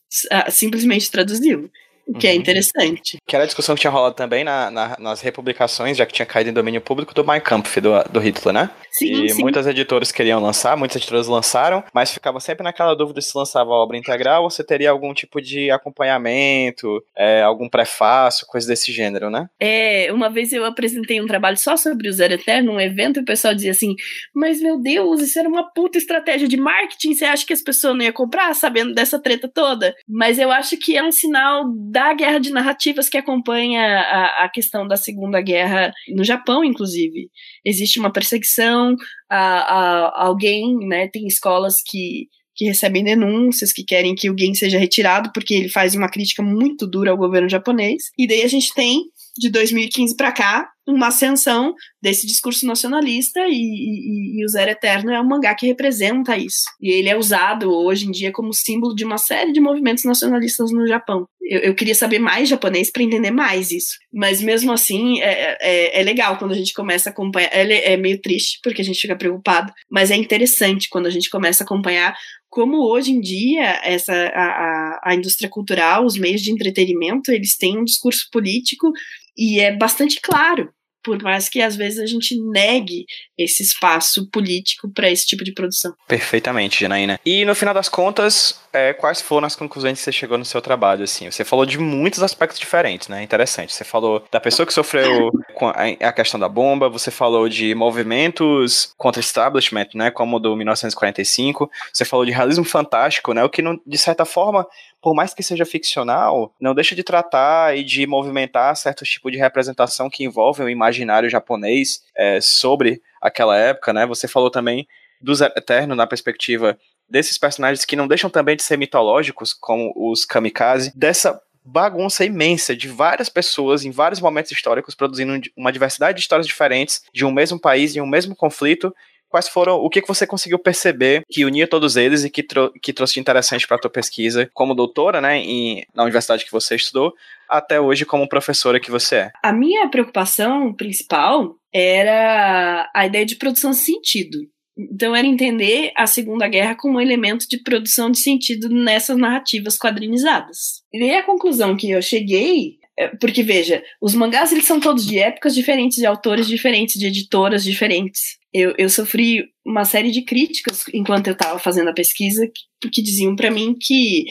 [0.50, 1.70] Simplesmente traduziu.
[2.06, 2.36] O que é uhum.
[2.36, 3.18] é interessante.
[3.26, 6.26] Que era a discussão que tinha rolado também na, na, nas republicações, já que tinha
[6.26, 8.70] caído em domínio público, do Mein Kampf, do, do Hitler, né?
[8.92, 9.42] Sim, e sim.
[9.42, 13.74] muitas editoras queriam lançar, muitas editoras lançaram, mas ficava sempre naquela dúvida se lançava a
[13.74, 19.30] obra integral ou se teria algum tipo de acompanhamento, é, algum prefácio, coisa desse gênero,
[19.30, 19.48] né?
[19.58, 23.22] É, uma vez eu apresentei um trabalho só sobre o Zero Eterno, num evento, e
[23.22, 23.94] o pessoal dizia assim,
[24.32, 27.96] mas meu Deus, isso era uma puta estratégia de marketing, você acha que as pessoas
[27.96, 29.94] não iam comprar sabendo dessa treta toda?
[30.08, 31.64] Mas eu acho que é um sinal
[31.94, 37.30] da guerra de narrativas que acompanha a, a questão da Segunda Guerra no Japão, inclusive.
[37.64, 38.96] Existe uma perseguição
[39.30, 41.06] a, a, alguém, né?
[41.06, 42.26] Tem escolas que
[42.56, 46.86] que recebem denúncias, que querem que Gen seja retirado, porque ele faz uma crítica muito
[46.86, 48.04] dura ao governo japonês.
[48.16, 53.52] E daí a gente tem, de 2015 para cá, uma ascensão desse discurso nacionalista e,
[53.52, 56.64] e, e, o Zero Eterno é um mangá que representa isso.
[56.80, 60.70] E ele é usado hoje em dia como símbolo de uma série de movimentos nacionalistas
[60.70, 61.26] no Japão.
[61.42, 63.96] Eu, eu queria saber mais japonês para entender mais isso.
[64.12, 67.50] Mas mesmo assim, é, é, é, legal quando a gente começa a acompanhar.
[67.52, 71.30] É, é meio triste, porque a gente fica preocupado, mas é interessante quando a gente
[71.30, 72.14] começa a acompanhar
[72.54, 77.56] como hoje em dia essa a, a, a indústria cultural, os meios de entretenimento, eles
[77.56, 78.92] têm um discurso político
[79.36, 80.72] e é bastante claro
[81.04, 83.04] por mais que às vezes a gente negue
[83.36, 85.94] esse espaço político para esse tipo de produção.
[86.08, 87.20] Perfeitamente, Janaína.
[87.24, 90.62] E no final das contas, é, quais foram as conclusões que você chegou no seu
[90.62, 91.04] trabalho?
[91.04, 93.22] Assim, você falou de muitos aspectos diferentes, né?
[93.22, 93.74] Interessante.
[93.74, 98.94] Você falou da pessoa que sofreu com a, questão da bomba, você falou de movimentos
[98.96, 100.10] contra establishment, né?
[100.10, 101.70] Como o do 1945.
[101.92, 103.44] Você falou de realismo fantástico, né?
[103.44, 104.66] O que, de certa forma,
[105.04, 109.36] por mais que seja ficcional, não deixa de tratar e de movimentar certos tipos de
[109.36, 114.06] representação que envolvem o imaginário japonês é, sobre aquela época, né?
[114.06, 114.88] Você falou também
[115.20, 120.24] do Eterno na perspectiva desses personagens que não deixam também de ser mitológicos, como os
[120.24, 126.22] kamikaze, dessa bagunça imensa de várias pessoas em vários momentos históricos produzindo uma diversidade de
[126.22, 128.94] histórias diferentes de um mesmo país, de um mesmo conflito
[129.34, 132.46] quais foram, o que, que você conseguiu perceber que unia todos eles e que,
[132.80, 136.52] que trouxe de interessante para a tua pesquisa como doutora, né, em, na universidade que
[136.52, 137.12] você estudou,
[137.48, 139.32] até hoje como professora que você é?
[139.42, 144.38] A minha preocupação principal era a ideia de produção de sentido.
[144.78, 149.76] Então era entender a Segunda Guerra como um elemento de produção de sentido nessas narrativas
[149.76, 150.84] quadrinizadas.
[150.92, 155.18] E a conclusão que eu cheguei é, porque veja, os mangás eles são todos de
[155.18, 158.38] épocas diferentes, de autores diferentes, de editoras diferentes.
[158.54, 162.48] Eu, eu sofri uma série de críticas enquanto eu estava fazendo a pesquisa
[162.80, 164.26] que, diziam para mim que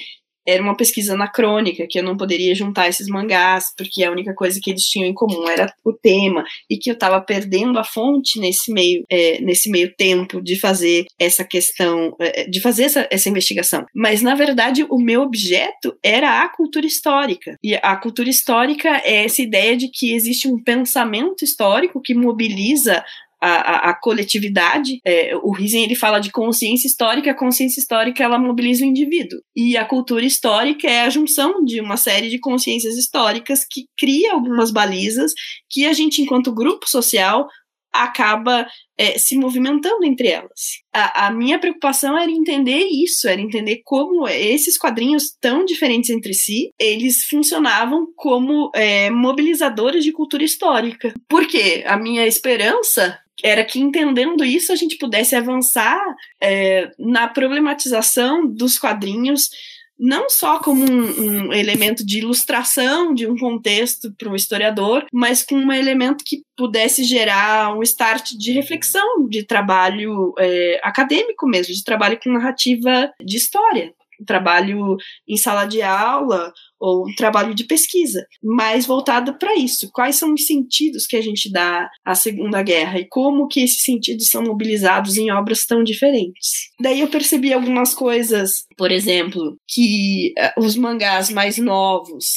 [0.46, 4.60] era uma pesquisa anacrônica, que eu não poderia juntar esses mangás, porque a única coisa
[4.62, 8.40] que eles tinham em comum era o tema, e que eu estava perdendo a fonte
[8.40, 13.30] nesse meio, é, nesse meio tempo de fazer essa questão, é, de fazer essa, essa
[13.30, 13.86] investigação.
[13.96, 17.58] Mas, na verdade, o meu objeto era a cultura histórica.
[17.64, 23.04] E a cultura histórica é essa ideia de que existe um pensamento histórico que mobiliza
[23.46, 25.00] a, a, coletividade.
[25.06, 29.40] É, o Risen ele fala de consciência histórica, a consciência histórica ela mobiliza o indivíduo.
[29.56, 34.34] E a cultura histórica é a junção de uma série de consciências históricas que cria
[34.34, 35.34] algumas balizas
[35.70, 37.48] que a gente, enquanto grupo social,
[37.94, 38.66] acaba
[38.98, 40.80] é, se movimentando entre elas.
[40.92, 46.34] A, a, minha preocupação era entender isso, era entender como esses quadrinhos tão diferentes entre
[46.34, 51.14] si, eles funcionavam como é, mobilizadores de cultura histórica.
[51.30, 56.00] Porque a minha esperança era que entendendo isso a gente pudesse avançar
[56.42, 59.50] é, na problematização dos quadrinhos
[59.98, 65.44] não só como um, um, elemento de ilustração de um contexto para um historiador, mas
[65.44, 71.74] com um elemento que pudesse gerar um start de reflexão, de trabalho é, acadêmico mesmo,
[71.74, 73.94] de trabalho com narrativa de história
[74.24, 74.96] trabalho
[75.28, 79.90] em sala de aula ou trabalho de pesquisa, mais voltado para isso.
[79.94, 83.84] Quais são os sentidos que a gente dá à Segunda Guerra e como que esses
[83.84, 86.70] sentidos são mobilizados em obras tão diferentes.
[86.82, 92.34] Daí eu percebi algumas coisas, por exemplo, que uh, os mangás mais novos,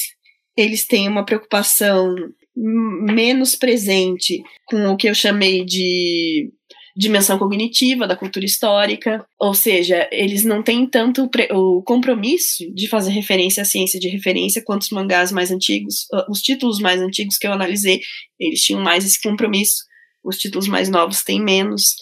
[0.55, 2.15] eles têm uma preocupação
[2.55, 6.51] menos presente com o que eu chamei de
[6.97, 13.11] dimensão cognitiva da cultura histórica, ou seja, eles não têm tanto o compromisso de fazer
[13.11, 17.37] referência à ciência de referência quanto os mangás mais antigos, ah, os títulos mais antigos
[17.37, 18.01] que eu analisei,
[18.39, 19.83] eles tinham mais esse compromisso,
[20.23, 21.95] os títulos mais novos têm menos.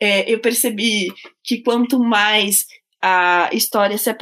[0.00, 1.12] É, eu percebi
[1.44, 2.66] que quanto mais
[3.00, 4.12] a história se,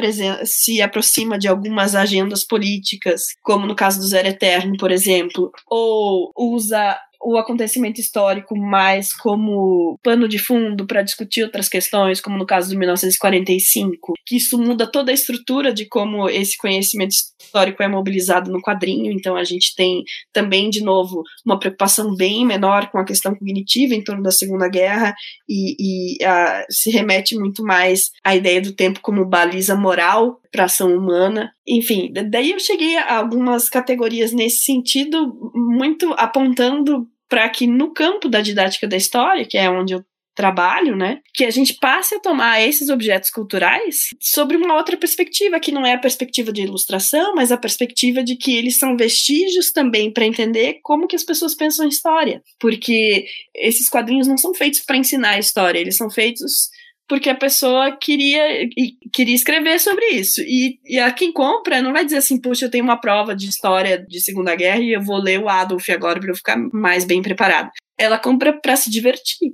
[0.45, 6.31] se, aproxima de algumas agendas políticas, como no caso do Zero Eterno, por exemplo, ou
[6.37, 12.47] usa o acontecimento histórico mais como pano de fundo para discutir outras questões, como no
[12.47, 17.89] caso do 1945, que isso muda toda a estrutura de como esse conhecimento histórico é
[17.89, 19.13] mobilizado no quadrinho.
[19.13, 20.03] Então a gente tem
[20.33, 24.69] também, de novo, uma preocupação bem menor com a questão cognitiva em torno da Segunda
[24.69, 25.15] Guerra
[25.49, 30.65] e, e a, se remete muito mais à ideia do tempo como baliza moral para
[30.65, 31.53] ação humana.
[31.67, 38.29] Enfim, daí eu cheguei a algumas categorias nesse sentido, muito apontando para que no campo
[38.29, 40.05] da didática da história, que é onde eu
[40.35, 45.61] trabalho, né, que a gente passe a tomar esses objetos culturais sobre uma outra perspectiva,
[45.61, 49.71] que não é a perspectiva de ilustração, mas a perspectiva de que eles são vestígios
[49.71, 54.81] também para entender como que as pessoas pensam história, porque esses quadrinhos não são feitos
[54.81, 56.71] para ensinar a história, eles são feitos
[57.11, 58.69] porque a pessoa queria,
[59.13, 60.41] queria escrever sobre isso.
[60.43, 63.49] E, e a quem compra não vai dizer assim, puxa, eu tenho uma prova de
[63.49, 67.05] história de Segunda Guerra e eu vou ler o Adolf agora para eu ficar mais
[67.05, 67.69] bem preparado.
[67.99, 69.51] Ela compra para se divertir.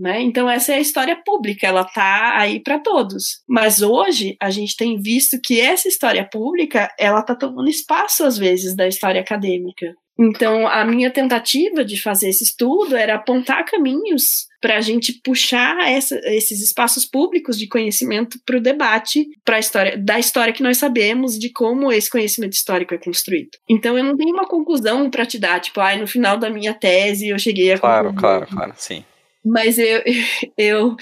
[0.00, 0.22] Né?
[0.22, 3.42] Então essa é a história pública, ela tá aí para todos.
[3.46, 8.38] Mas hoje a gente tem visto que essa história pública, ela tá tomando espaço às
[8.38, 9.94] vezes da história acadêmica.
[10.18, 15.90] Então, a minha tentativa de fazer esse estudo era apontar caminhos para a gente puxar
[15.90, 20.62] essa, esses espaços públicos de conhecimento para o debate para a história da história que
[20.62, 23.50] nós sabemos de como esse conhecimento histórico é construído.
[23.68, 26.74] Então, eu não tenho uma conclusão para te dar, tipo, ah, no final da minha
[26.74, 28.12] tese eu cheguei a claro.
[28.12, 29.02] Claro, claro, sim.
[29.44, 30.02] Mas eu,
[30.56, 30.96] eu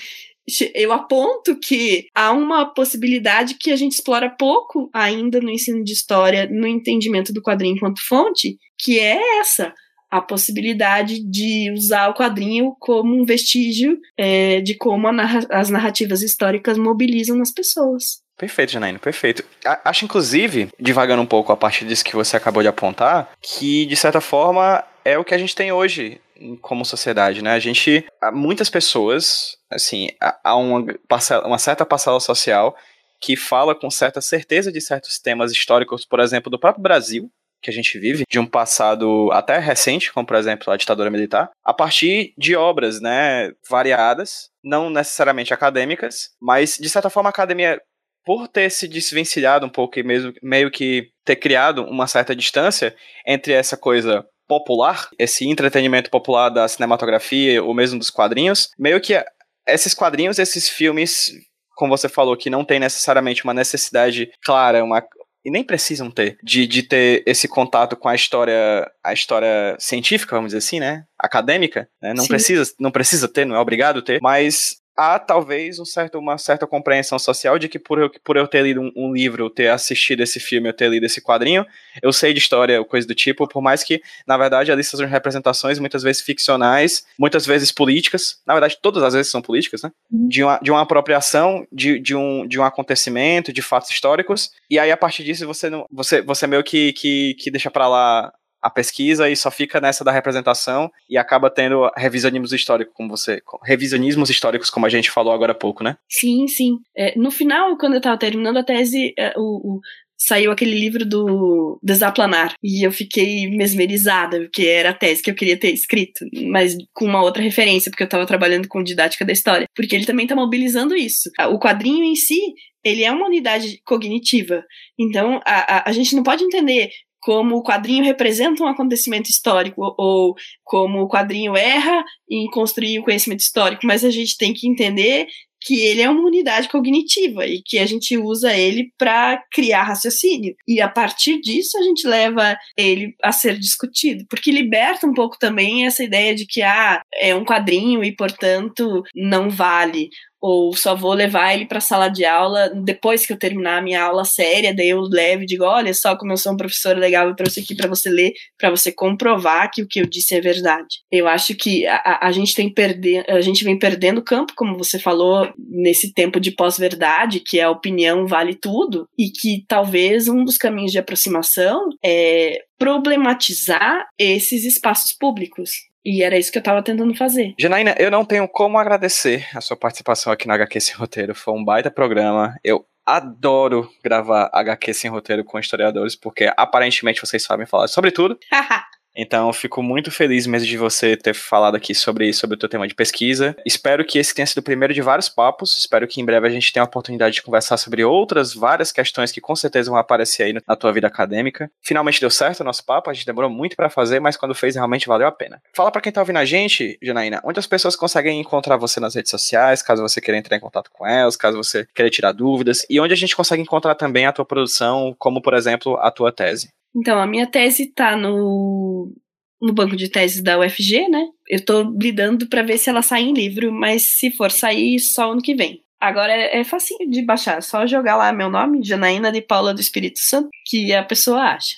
[0.75, 5.93] eu aponto que há uma possibilidade que a gente explora pouco ainda no ensino de
[5.93, 9.75] história, no entendimento do quadrinho enquanto fonte, que é essa
[10.11, 16.23] a possibilidade de usar o quadrinho como um vestígio é, de como narra as narrativas
[16.23, 18.23] históricas mobilizam nas pessoas.
[18.39, 19.45] Perfeito, Janaína, perfeito.
[19.85, 23.97] Acho, inclusive, divagando um pouco a partir disso que você acabou de apontar, que, de
[23.97, 26.21] certa forma, é o que a gente tem hoje
[26.61, 27.53] como sociedade, né?
[27.53, 32.77] A gente, muitas pessoas, assim, há uma, parcela, uma certa parcela social
[33.21, 37.71] que fala com certa certeza de certos temas históricos, por exemplo, do próprio Brasil, que
[37.71, 41.75] a gente vive, de um passado até recente, como por exemplo a ditadura militar, a
[41.75, 47.81] partir de obras, né, variadas, não necessariamente acadêmicas, mas de certa forma a academia
[48.25, 52.95] por ter se desvencilhado um pouco e mesmo meio que ter criado uma certa distância
[53.27, 59.23] entre essa coisa popular, esse entretenimento popular da cinematografia ou mesmo dos quadrinhos, meio que
[59.67, 61.31] esses quadrinhos, esses filmes,
[61.77, 65.05] como você falou, que não tem necessariamente uma necessidade clara, uma,
[65.45, 70.35] e nem precisam ter, de, de ter esse contato com a história, a história científica,
[70.35, 71.05] vamos dizer assim, né?
[71.19, 72.15] Acadêmica, né?
[72.15, 76.37] Não precisa, não precisa ter, não é obrigado ter, mas há talvez um certo, uma
[76.37, 79.69] certa compreensão social de que por eu, por eu ter lido um, um, livro, ter
[79.69, 81.65] assistido esse filme, eu ter lido esse quadrinho,
[82.03, 85.79] eu sei de história, coisa do tipo, por mais que, na verdade, ali sejam representações
[85.79, 89.93] muitas vezes ficcionais, muitas vezes políticas, na verdade, todas as vezes são políticas, né?
[90.11, 90.29] Uhum.
[90.29, 94.81] De, uma, de uma apropriação de, de, um, de um acontecimento, de fatos históricos, e
[94.81, 98.33] aí a partir disso você, não, você, você meio que, que, que deixa para lá
[98.63, 103.41] a pesquisa e só fica nessa da representação e acaba tendo revisionismos históricos, como você.
[103.65, 105.97] Revisionismos históricos, como a gente falou agora há pouco, né?
[106.09, 106.79] Sim, sim.
[106.97, 109.81] É, no final, quando eu estava terminando a tese, é, o, o
[110.19, 112.55] saiu aquele livro do Desaplanar.
[112.63, 117.05] E eu fiquei mesmerizada, porque era a tese que eu queria ter escrito, mas com
[117.05, 119.67] uma outra referência, porque eu estava trabalhando com didática da história.
[119.75, 121.31] Porque ele também está mobilizando isso.
[121.51, 122.41] O quadrinho em si,
[122.85, 124.65] ele é uma unidade cognitiva.
[124.99, 126.91] Então, a, a, a gente não pode entender
[127.21, 130.35] como o quadrinho representa um acontecimento histórico ou
[130.65, 135.27] como o quadrinho erra em construir o conhecimento histórico, mas a gente tem que entender
[135.61, 140.55] que ele é uma unidade cognitiva e que a gente usa ele para criar raciocínio.
[140.67, 145.37] E a partir disso a gente leva ele a ser discutido, porque liberta um pouco
[145.39, 150.95] também essa ideia de que ah, é um quadrinho e portanto não vale ou só
[150.95, 154.25] vou levar ele para a sala de aula depois que eu terminar a minha aula
[154.25, 157.37] séria, daí eu levo e digo, olha só como eu sou um professor legal, eu
[157.37, 160.99] trouxe aqui para você ler, para você comprovar que o que eu disse é verdade.
[161.11, 164.99] Eu acho que a, a gente tem perder, a gente vem perdendo campo, como você
[164.99, 170.57] falou, nesse tempo de pós-verdade, que a opinião vale tudo, e que talvez um dos
[170.57, 175.88] caminhos de aproximação é problematizar esses espaços públicos.
[176.05, 177.55] E era isso que eu tava tentando fazer.
[177.59, 181.35] Janaína, eu não tenho como agradecer a sua participação aqui no HQ Sem Roteiro.
[181.35, 182.55] Foi um baita programa.
[182.65, 188.39] Eu adoro gravar HQ Sem Roteiro com historiadores, porque aparentemente vocês sabem falar sobre tudo.
[189.21, 192.87] Então, fico muito feliz mesmo de você ter falado aqui sobre, sobre o teu tema
[192.87, 193.57] de pesquisa.
[193.67, 195.77] Espero que esse tenha sido o primeiro de vários papos.
[195.77, 199.33] Espero que em breve a gente tenha a oportunidade de conversar sobre outras várias questões
[199.33, 201.69] que com certeza vão aparecer aí na tua vida acadêmica.
[201.83, 204.77] Finalmente deu certo o nosso papo, a gente demorou muito para fazer, mas quando fez
[204.77, 205.61] realmente valeu a pena.
[205.75, 209.17] Fala para quem tá ouvindo a gente, Janaína, onde as pessoas conseguem encontrar você nas
[209.17, 212.87] redes sociais, caso você queira entrar em contato com elas, caso você queira tirar dúvidas,
[212.89, 216.31] e onde a gente consegue encontrar também a tua produção, como por exemplo a tua
[216.31, 216.71] tese.
[216.95, 219.13] Então, a minha tese tá no,
[219.61, 221.27] no banco de teses da UFG, né?
[221.49, 225.33] Eu tô lidando para ver se ela sai em livro, mas se for sair, só
[225.33, 225.83] ano que vem.
[226.01, 229.81] Agora é, é facinho de baixar, só jogar lá meu nome, Janaína de Paula do
[229.81, 231.77] Espírito Santo, que a pessoa acha.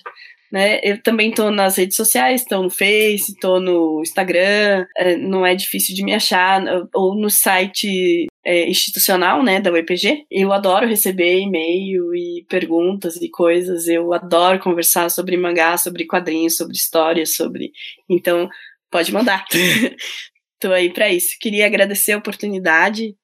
[0.52, 0.80] Né?
[0.82, 5.54] Eu também estou nas redes sociais, estou no Face, estou no Instagram, é, não é
[5.54, 6.62] difícil de me achar,
[6.92, 10.26] ou no site é, institucional, né, da UEPG.
[10.30, 16.56] Eu adoro receber e-mail e perguntas e coisas, eu adoro conversar sobre mangá, sobre quadrinhos,
[16.56, 17.72] sobre história, sobre...
[18.08, 18.48] Então,
[18.90, 19.44] pode mandar.
[20.60, 21.36] Tô aí para isso.
[21.40, 23.14] Queria agradecer a oportunidade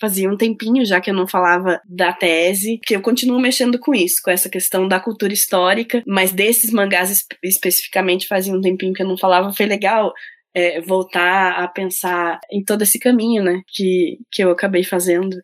[0.00, 3.94] Fazia um tempinho já que eu não falava da tese, que eu continuo mexendo com
[3.94, 8.94] isso, com essa questão da cultura histórica, mas desses mangás espe especificamente fazia um tempinho
[8.94, 10.14] que eu não falava, foi legal
[10.56, 15.36] é, voltar a pensar em todo esse caminho, né, que, que eu acabei fazendo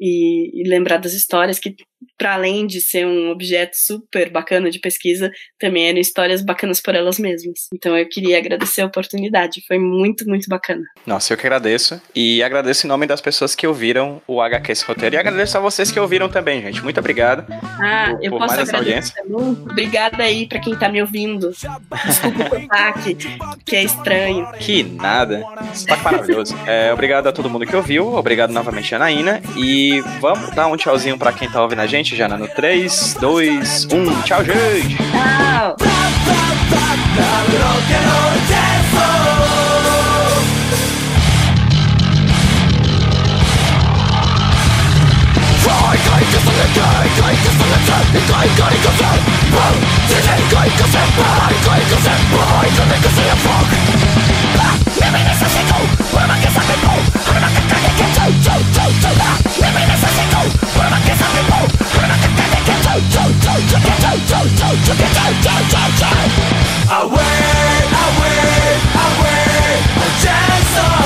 [0.00, 1.76] e, e lembrar das histórias que
[2.18, 6.94] para além de ser um objeto super bacana de pesquisa, também eram histórias bacanas por
[6.94, 7.68] elas mesmas.
[7.72, 10.82] Então eu queria agradecer a oportunidade, foi muito, muito bacana.
[11.06, 12.00] Nossa, eu que agradeço.
[12.14, 15.16] E agradeço em nome das pessoas que ouviram o HQ esse roteiro.
[15.16, 16.82] E agradeço a vocês que ouviram também, gente.
[16.82, 17.44] Muito obrigado.
[17.50, 19.14] Ah, por, eu por posso agradecer.
[19.28, 21.50] Obrigada aí para quem tá me ouvindo.
[21.50, 23.16] Desculpa o sotaque,
[23.64, 24.46] que é estranho.
[24.58, 25.44] Que nada.
[25.74, 26.54] Sotaque maravilhoso.
[26.66, 28.14] É, obrigado a todo mundo que ouviu.
[28.14, 29.40] Obrigado novamente, Anaína.
[29.56, 33.16] E vamos dar um tchauzinho para quem tá ouvindo a gente gente, Jana, no 3,
[33.18, 34.22] 2, 1.
[34.24, 34.96] Tchau, gente!
[34.96, 35.76] Tchau!
[61.54, 61.83] What?
[66.90, 67.16] Away,
[68.04, 71.03] away, away, a dance of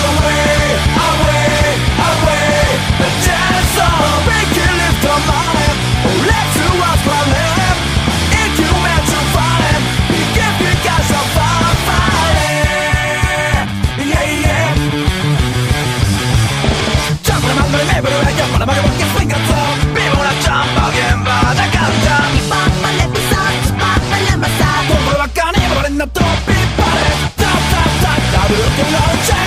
[25.98, 27.02] な飛びバレ
[27.36, 27.50] ダダ
[28.02, 29.37] ダダブルコランチ